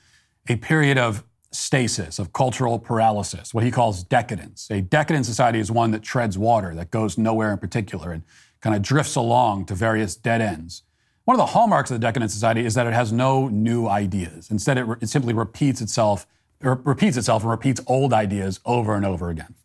[0.47, 4.71] a period of stasis, of cultural paralysis, what he calls decadence.
[4.71, 8.23] A decadent society is one that treads water, that goes nowhere in particular, and
[8.61, 10.83] kind of drifts along to various dead ends.
[11.25, 14.49] One of the hallmarks of the decadent society is that it has no new ideas.
[14.49, 16.25] Instead, it, re- it simply repeats itself
[16.63, 19.55] repeats itself and repeats old ideas over and over again.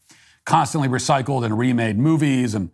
[0.45, 2.71] Constantly recycled and remade movies and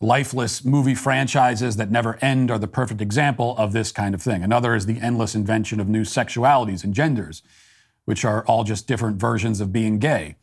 [0.00, 4.42] lifeless movie franchises that never end are the perfect example of this kind of thing.
[4.42, 7.42] Another is the endless invention of new sexualities and genders,
[8.06, 10.36] which are all just different versions of being gay.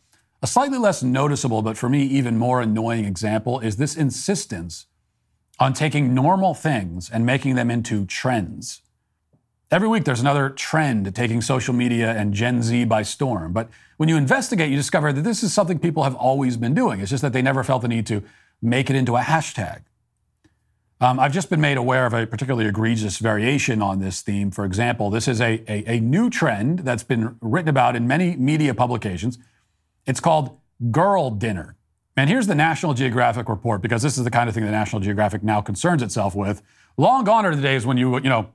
[0.44, 4.86] A slightly less noticeable, but for me even more annoying example is this insistence
[5.60, 8.84] on taking normal things and making them into trends.
[9.70, 13.52] Every week, there's another trend taking social media and Gen Z by storm.
[13.52, 17.02] But when you investigate, you discover that this is something people have always been doing.
[17.02, 18.24] It's just that they never felt the need to
[18.62, 19.82] make it into a hashtag.
[21.02, 24.52] Um, I've just been made aware of a particularly egregious variation on this theme.
[24.52, 28.38] For example, this is a, a, a new trend that's been written about in many
[28.38, 29.38] media publications.
[30.06, 30.58] It's called
[30.92, 31.76] Girl Dinner.
[32.16, 35.02] And here's the National Geographic report, because this is the kind of thing the National
[35.02, 36.64] Geographic now concerns itself with.
[36.96, 38.54] Long gone are the days when you, you know,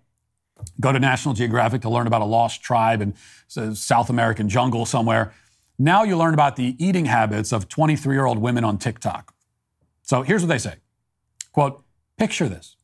[0.81, 3.15] go to National Geographic to learn about a lost tribe in
[3.49, 5.33] South American jungle somewhere.
[5.79, 9.35] Now you learn about the eating habits of 23 year old women on TikTok.
[10.03, 10.77] So here's what they say
[11.53, 11.83] Quote,
[12.19, 12.77] picture this.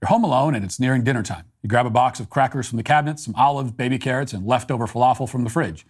[0.00, 1.44] You're home alone and it's nearing dinner time.
[1.62, 4.86] You grab a box of crackers from the cabinet, some olives, baby carrots, and leftover
[4.86, 5.84] falafel from the fridge.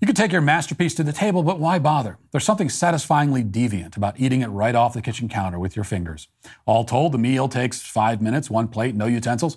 [0.00, 2.18] You could take your masterpiece to the table, but why bother?
[2.30, 6.28] There's something satisfyingly deviant about eating it right off the kitchen counter with your fingers.
[6.66, 9.56] All told, the meal takes five minutes, one plate, no utensils.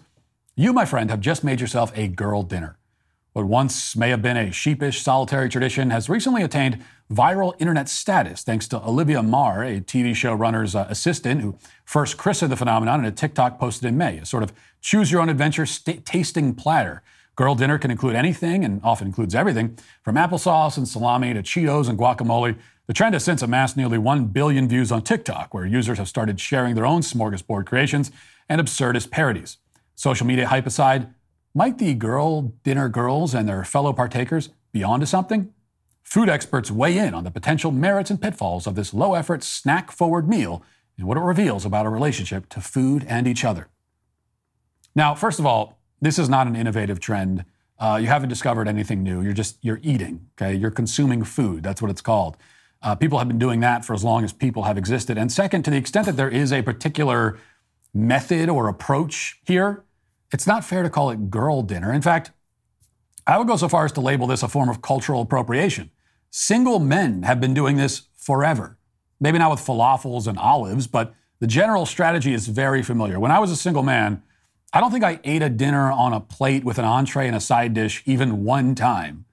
[0.59, 2.77] You, my friend, have just made yourself a girl dinner.
[3.31, 8.43] What once may have been a sheepish, solitary tradition has recently attained viral internet status
[8.43, 12.99] thanks to Olivia Maher, a TV show runner's uh, assistant who first christened the phenomenon
[12.99, 14.51] in a TikTok posted in May, a sort of
[14.81, 17.03] choose your own adventure st- tasting platter.
[17.37, 21.87] Girl dinner can include anything and often includes everything from applesauce and salami to Cheetos
[21.87, 22.57] and guacamole.
[22.87, 26.37] The trend has since amassed nearly 1 billion views on TikTok, where users have started
[26.37, 28.11] sharing their own smorgasbord creations
[28.49, 29.55] and absurdist parodies.
[29.99, 31.13] Social media hype aside,
[31.53, 35.53] might the girl dinner girls and their fellow partakers be onto something?
[36.03, 39.91] Food experts weigh in on the potential merits and pitfalls of this low effort, snack
[39.91, 40.63] forward meal
[40.97, 43.67] and what it reveals about a relationship to food and each other.
[44.95, 47.43] Now, first of all, this is not an innovative trend.
[47.77, 49.21] Uh, you haven't discovered anything new.
[49.21, 50.27] You're just you're eating.
[50.41, 51.61] Okay, you're consuming food.
[51.61, 52.37] That's what it's called.
[52.81, 55.17] Uh, people have been doing that for as long as people have existed.
[55.17, 57.37] And second, to the extent that there is a particular
[57.93, 59.83] method or approach here,
[60.31, 61.93] it's not fair to call it girl dinner.
[61.93, 62.31] In fact,
[63.25, 65.91] I would go so far as to label this a form of cultural appropriation.
[66.31, 68.77] Single men have been doing this forever.
[69.19, 73.19] Maybe not with falafels and olives, but the general strategy is very familiar.
[73.19, 74.23] When I was a single man,
[74.71, 77.39] I don't think I ate a dinner on a plate with an entree and a
[77.39, 79.25] side dish even one time.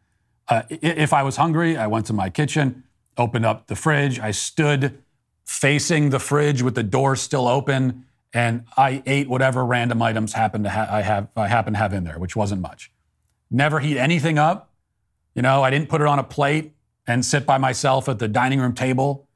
[0.48, 2.84] Uh, if I was hungry, I went to my kitchen,
[3.18, 5.02] opened up the fridge, I stood
[5.44, 8.04] facing the fridge with the door still open,
[8.36, 11.94] and I ate whatever random items happened to ha- I have I happen to have
[11.94, 12.92] in there, which wasn't much.
[13.50, 14.74] Never heat anything up.
[15.34, 16.74] You know, I didn't put it on a plate
[17.06, 19.26] and sit by myself at the dining room table,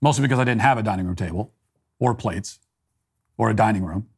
[0.00, 1.52] mostly because I didn't have a dining room table
[2.00, 2.58] or plates
[3.36, 4.08] or a dining room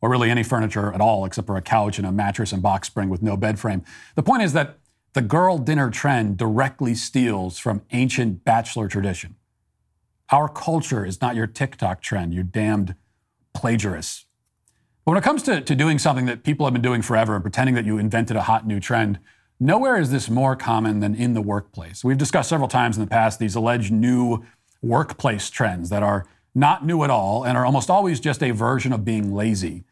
[0.00, 2.88] or really any furniture at all except for a couch and a mattress and box
[2.88, 3.84] spring with no bed frame.
[4.14, 4.78] The point is that
[5.12, 9.36] the girl dinner trend directly steals from ancient bachelor tradition.
[10.30, 12.94] Our culture is not your TikTok trend, you damned
[13.56, 14.26] plagiarists.
[15.04, 17.42] But when it comes to, to doing something that people have been doing forever and
[17.44, 19.18] pretending that you invented a hot new trend,
[19.60, 22.04] nowhere is this more common than in the workplace.
[22.04, 24.44] We've discussed several times in the past these alleged new
[24.82, 28.92] workplace trends that are not new at all and are almost always just a version
[28.92, 29.84] of being lazy.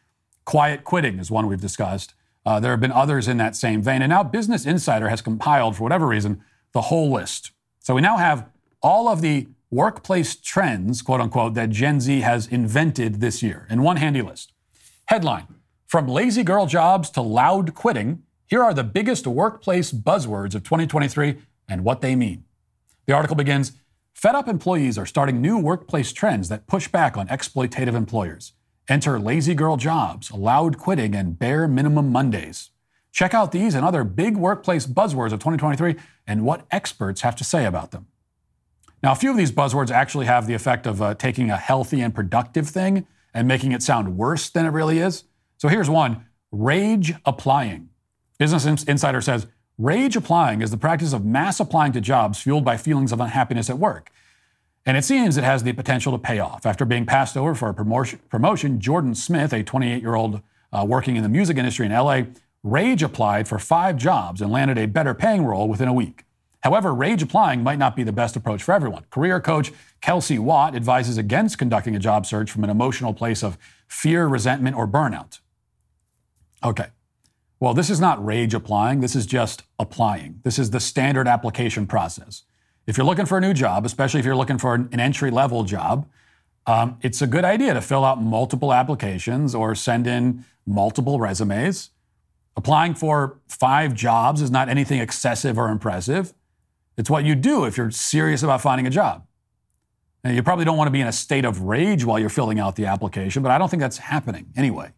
[0.45, 2.13] Quiet quitting is one we've discussed.
[2.45, 4.01] Uh, there have been others in that same vein.
[4.01, 6.43] And now Business Insider has compiled, for whatever reason,
[6.73, 7.51] the whole list.
[7.79, 8.49] So we now have
[8.81, 13.81] all of the workplace trends, quote unquote, that Gen Z has invented this year in
[13.81, 14.53] one handy list.
[15.05, 15.47] Headline
[15.87, 21.37] From lazy girl jobs to loud quitting, here are the biggest workplace buzzwords of 2023
[21.67, 22.43] and what they mean.
[23.05, 23.73] The article begins
[24.13, 28.53] Fed up employees are starting new workplace trends that push back on exploitative employers.
[28.87, 32.69] Enter lazy girl jobs, loud quitting, and bare minimum Mondays.
[33.11, 35.95] Check out these and other big workplace buzzwords of 2023
[36.27, 38.07] and what experts have to say about them.
[39.05, 42.01] Now, a few of these buzzwords actually have the effect of uh, taking a healthy
[42.01, 45.25] and productive thing and making it sound worse than it really is.
[45.59, 47.89] So here's one rage applying.
[48.39, 49.45] Business Insider says
[49.77, 53.69] rage applying is the practice of mass applying to jobs fueled by feelings of unhappiness
[53.69, 54.09] at work.
[54.87, 56.65] And it seems it has the potential to pay off.
[56.65, 60.41] After being passed over for a promotion, Jordan Smith, a 28 year old
[60.73, 62.21] uh, working in the music industry in LA,
[62.63, 66.24] rage applied for five jobs and landed a better paying role within a week.
[66.65, 69.05] However, rage applying might not be the best approach for everyone.
[69.11, 73.59] Career coach Kelsey Watt advises against conducting a job search from an emotional place of
[73.87, 75.41] fear, resentment, or burnout.
[76.63, 76.87] Okay.
[77.59, 79.01] Well, this is not rage applying.
[79.01, 80.39] This is just applying.
[80.43, 82.45] This is the standard application process.
[82.87, 85.65] If you're looking for a new job, especially if you're looking for an entry level
[85.65, 86.07] job,
[86.65, 91.91] um, it's a good idea to fill out multiple applications or send in multiple resumes.
[92.57, 96.33] Applying for five jobs is not anything excessive or impressive.
[96.97, 99.25] It's what you do if you're serious about finding a job.
[100.23, 102.59] And you probably don't want to be in a state of rage while you're filling
[102.59, 104.91] out the application, but I don't think that's happening anyway.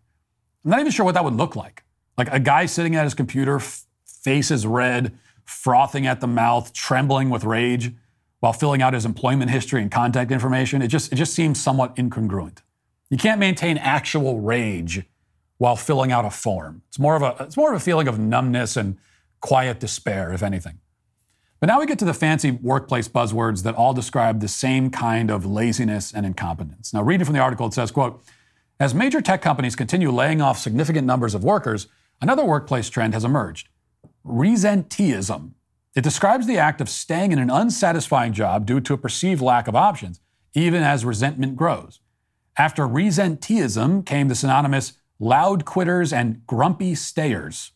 [0.64, 1.84] I'm not even sure what that would look like.
[2.18, 6.72] Like a guy sitting at his computer, f- face is red, frothing at the mouth,
[6.74, 7.94] trembling with rage
[8.40, 10.82] while filling out his employment history and contact information.
[10.82, 12.60] It just, it just seems somewhat incongruent.
[13.10, 15.04] You can't maintain actual rage
[15.58, 16.84] while filling out a form.
[16.88, 18.98] It's more of a, it's more of a feeling of numbness and
[19.42, 20.80] quiet despair, if anything.
[21.60, 25.32] But now we get to the fancy workplace buzzwords that all describe the same kind
[25.32, 26.94] of laziness and incompetence.
[26.94, 28.24] Now, reading from the article, it says, quote,
[28.80, 31.88] as major tech companies continue laying off significant numbers of workers,
[32.22, 33.70] another workplace trend has emerged.
[34.24, 35.54] Resenteeism.
[35.96, 39.68] It describes the act of staying in an unsatisfying job due to a perceived lack
[39.68, 40.20] of options,
[40.54, 42.02] even as resentment grows.
[42.56, 47.72] After resenteeism came the synonymous loud quitters and grumpy stayers.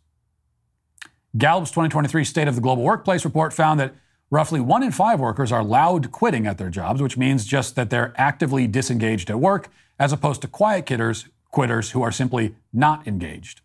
[1.38, 3.96] Gallup's 2023 State of the Global Workplace report found that
[4.30, 7.90] roughly one in five workers are loud quitting at their jobs, which means just that
[7.90, 9.70] they're actively disengaged at work,
[10.00, 13.62] as opposed to quiet quitters, quitters who are simply not engaged.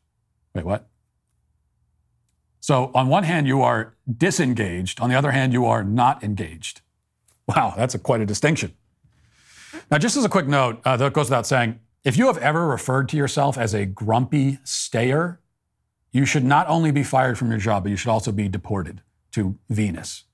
[0.54, 0.88] Wait, what?
[2.60, 5.00] So, on one hand, you are disengaged.
[5.00, 6.80] On the other hand, you are not engaged.
[7.46, 8.74] Wow, that's a, quite a distinction.
[9.90, 12.66] Now, just as a quick note, uh, that goes without saying, if you have ever
[12.66, 15.40] referred to yourself as a grumpy stayer,
[16.12, 19.02] you should not only be fired from your job, but you should also be deported
[19.32, 20.24] to Venus.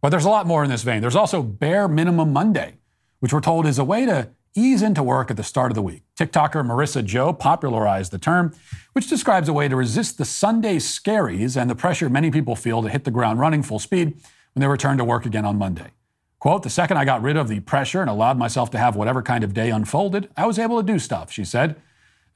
[0.00, 1.00] But there's a lot more in this vein.
[1.00, 2.78] There's also Bare Minimum Monday,
[3.20, 5.82] which we're told is a way to ease into work at the start of the
[5.82, 6.02] week.
[6.16, 8.54] TikToker Marisa Jo popularized the term,
[8.92, 12.82] which describes a way to resist the Sunday scaries and the pressure many people feel
[12.82, 14.14] to hit the ground running full speed
[14.52, 15.90] when they return to work again on Monday.
[16.38, 19.22] Quote, the second I got rid of the pressure and allowed myself to have whatever
[19.22, 21.76] kind of day unfolded, I was able to do stuff, she said.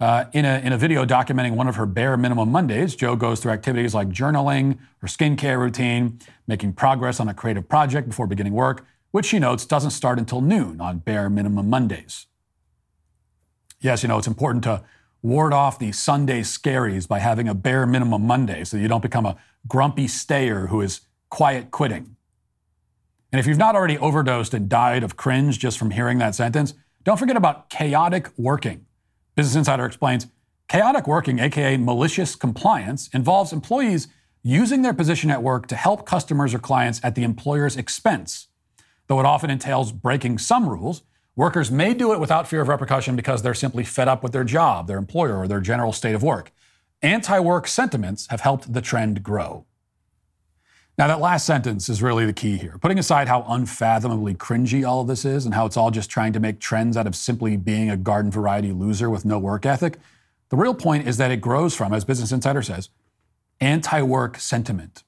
[0.00, 3.40] Uh, in, a, in a video documenting one of her bare minimum Mondays, Jo goes
[3.40, 8.52] through activities like journaling, her skincare routine, making progress on a creative project before beginning
[8.52, 12.26] work, which she notes doesn't start until noon on bare minimum Mondays.
[13.80, 14.84] Yes, you know, it's important to
[15.20, 19.26] ward off the Sunday scaries by having a bare minimum Monday so you don't become
[19.26, 19.36] a
[19.66, 22.14] grumpy stayer who is quiet quitting.
[23.32, 26.74] And if you've not already overdosed and died of cringe just from hearing that sentence,
[27.02, 28.86] don't forget about chaotic working.
[29.38, 30.26] Business Insider explains
[30.66, 34.08] chaotic working, aka malicious compliance, involves employees
[34.42, 38.48] using their position at work to help customers or clients at the employer's expense.
[39.06, 41.04] Though it often entails breaking some rules,
[41.36, 44.42] workers may do it without fear of repercussion because they're simply fed up with their
[44.42, 46.50] job, their employer, or their general state of work.
[47.00, 49.66] Anti work sentiments have helped the trend grow.
[50.98, 52.76] Now, that last sentence is really the key here.
[52.80, 56.32] Putting aside how unfathomably cringy all of this is and how it's all just trying
[56.32, 59.98] to make trends out of simply being a garden variety loser with no work ethic,
[60.48, 62.88] the real point is that it grows from, as Business Insider says,
[63.60, 65.04] anti work sentiment.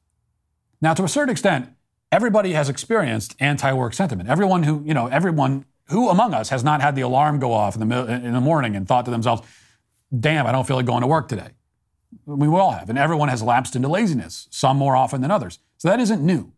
[0.80, 1.70] Now, to a certain extent,
[2.12, 4.28] everybody has experienced anti work sentiment.
[4.28, 7.74] Everyone who, you know, everyone who among us has not had the alarm go off
[7.74, 9.42] in the, in the morning and thought to themselves,
[10.16, 11.48] damn, I don't feel like going to work today.
[12.26, 15.58] We all have, and everyone has lapsed into laziness, some more often than others.
[15.78, 16.52] So that isn't new.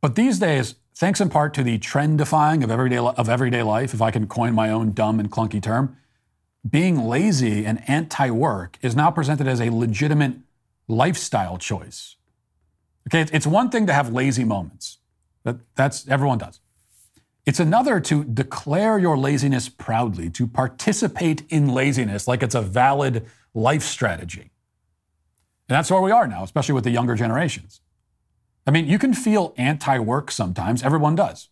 [0.00, 4.02] But these days, thanks in part to the trendifying of everyday, of everyday life, if
[4.02, 5.96] I can coin my own dumb and clunky term,
[6.68, 10.34] being lazy and anti work is now presented as a legitimate
[10.88, 12.16] lifestyle choice.
[13.08, 14.98] Okay, it's one thing to have lazy moments.
[15.44, 16.60] That, that's everyone does.
[17.46, 23.26] It's another to declare your laziness proudly, to participate in laziness like it's a valid
[23.54, 24.50] life strategy.
[25.68, 27.80] And that's where we are now, especially with the younger generations.
[28.66, 31.48] I mean, you can feel anti work sometimes, everyone does.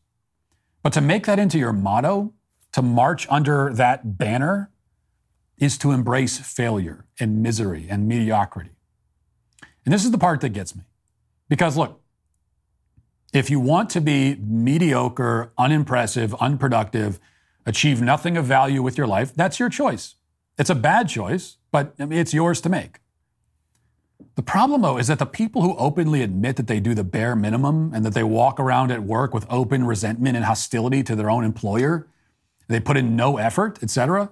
[0.83, 2.33] But to make that into your motto,
[2.73, 4.71] to march under that banner,
[5.57, 8.71] is to embrace failure and misery and mediocrity.
[9.85, 10.83] And this is the part that gets me.
[11.49, 12.01] Because look,
[13.33, 17.19] if you want to be mediocre, unimpressive, unproductive,
[17.67, 20.15] achieve nothing of value with your life, that's your choice.
[20.59, 22.99] It's a bad choice, but it's yours to make.
[24.35, 27.37] The problem, though, is that the people who openly admit that they do the bare
[27.37, 31.31] minimum and that they walk around at work with open resentment and hostility to their
[31.31, 32.09] own employer,
[32.67, 34.31] they put in no effort, etc.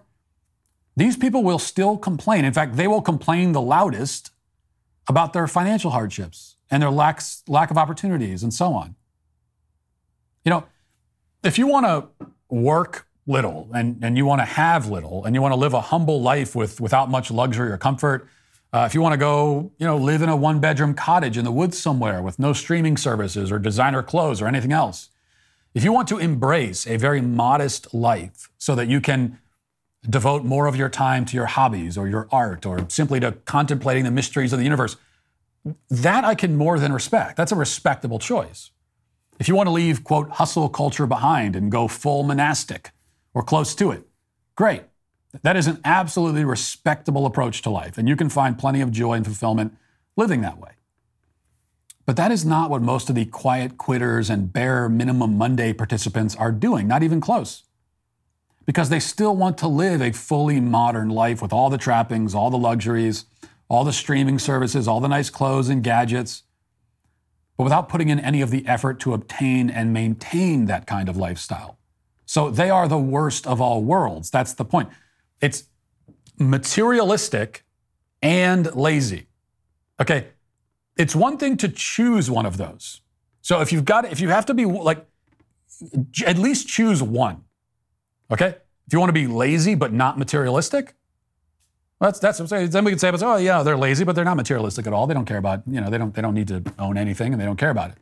[0.97, 2.45] These people will still complain.
[2.45, 4.31] In fact, they will complain the loudest
[5.09, 8.97] about their financial hardships and their lack, lack of opportunities and so on.
[10.45, 10.65] You know,
[11.45, 15.43] if you want to work little and, and you want to have little and you
[15.43, 18.29] want to live a humble life with, without much luxury or comfort,
[18.73, 21.45] uh, if you want to go, you know, live in a one bedroom cottage in
[21.45, 25.11] the woods somewhere with no streaming services or designer clothes or anything else,
[25.75, 29.39] if you want to embrace a very modest life so that you can
[30.09, 34.05] devote more of your time to your hobbies or your art or simply to contemplating
[34.05, 34.97] the mysteries of the universe,
[35.91, 37.37] that I can more than respect.
[37.37, 38.71] That's a respectable choice.
[39.39, 42.91] If you want to leave, quote, hustle culture behind and go full monastic
[43.37, 44.03] or close to it,
[44.55, 44.85] great.
[45.43, 49.13] That is an absolutely respectable approach to life, and you can find plenty of joy
[49.13, 49.77] and fulfillment
[50.17, 50.71] living that way.
[52.07, 56.35] But that is not what most of the quiet quitters and bare minimum Monday participants
[56.37, 57.65] are doing, not even close.
[58.65, 62.49] Because they still want to live a fully modern life with all the trappings, all
[62.49, 63.27] the luxuries,
[63.69, 66.45] all the streaming services, all the nice clothes and gadgets,
[67.59, 71.19] but without putting in any of the effort to obtain and maintain that kind of
[71.19, 71.76] lifestyle.
[72.27, 74.31] So they are the worst of all worlds.
[74.31, 74.91] That's the point.
[75.41, 75.65] It's
[76.39, 77.65] materialistic
[78.21, 79.29] and lazy.
[80.01, 80.29] Okay.
[80.97, 83.01] It's one thing to choose one of those.
[83.43, 85.07] So if you've got, if you have to be like,
[86.27, 87.45] at least choose one.
[88.31, 88.57] Okay?
[88.87, 90.95] If you want to be lazy but not materialistic,
[92.01, 92.71] that's that's what I'm saying.
[92.71, 95.07] Then we can say, oh yeah, they're lazy, but they're not materialistic at all.
[95.07, 97.41] They don't care about, you know, they don't they don't need to own anything and
[97.41, 97.99] they don't care about it.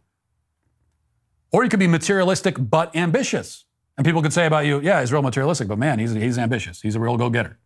[1.52, 3.64] Or you could be materialistic but ambitious.
[3.96, 6.80] And people could say about you, yeah, he's real materialistic, but man, he's, he's ambitious.
[6.80, 7.58] He's a real go getter.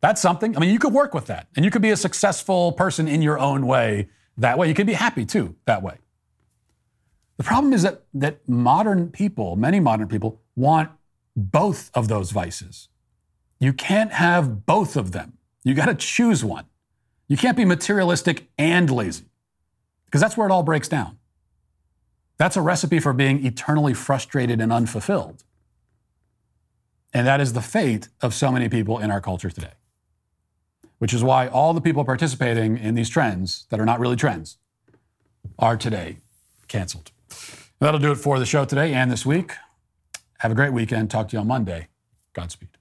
[0.00, 0.54] That's something.
[0.54, 1.48] I mean, you could work with that.
[1.56, 4.68] And you could be a successful person in your own way that way.
[4.68, 5.96] You could be happy too that way.
[7.38, 10.90] The problem is that, that modern people, many modern people, want
[11.34, 12.88] both of those vices.
[13.58, 15.38] You can't have both of them.
[15.64, 16.66] You got to choose one.
[17.26, 19.24] You can't be materialistic and lazy
[20.04, 21.18] because that's where it all breaks down.
[22.36, 25.44] That's a recipe for being eternally frustrated and unfulfilled.
[27.12, 29.72] And that is the fate of so many people in our culture today.
[30.98, 34.58] Which is why all the people participating in these trends that are not really trends
[35.58, 36.18] are today
[36.66, 37.12] canceled.
[37.78, 39.52] That'll do it for the show today and this week.
[40.38, 41.10] Have a great weekend.
[41.10, 41.88] Talk to you on Monday.
[42.32, 42.73] Godspeed.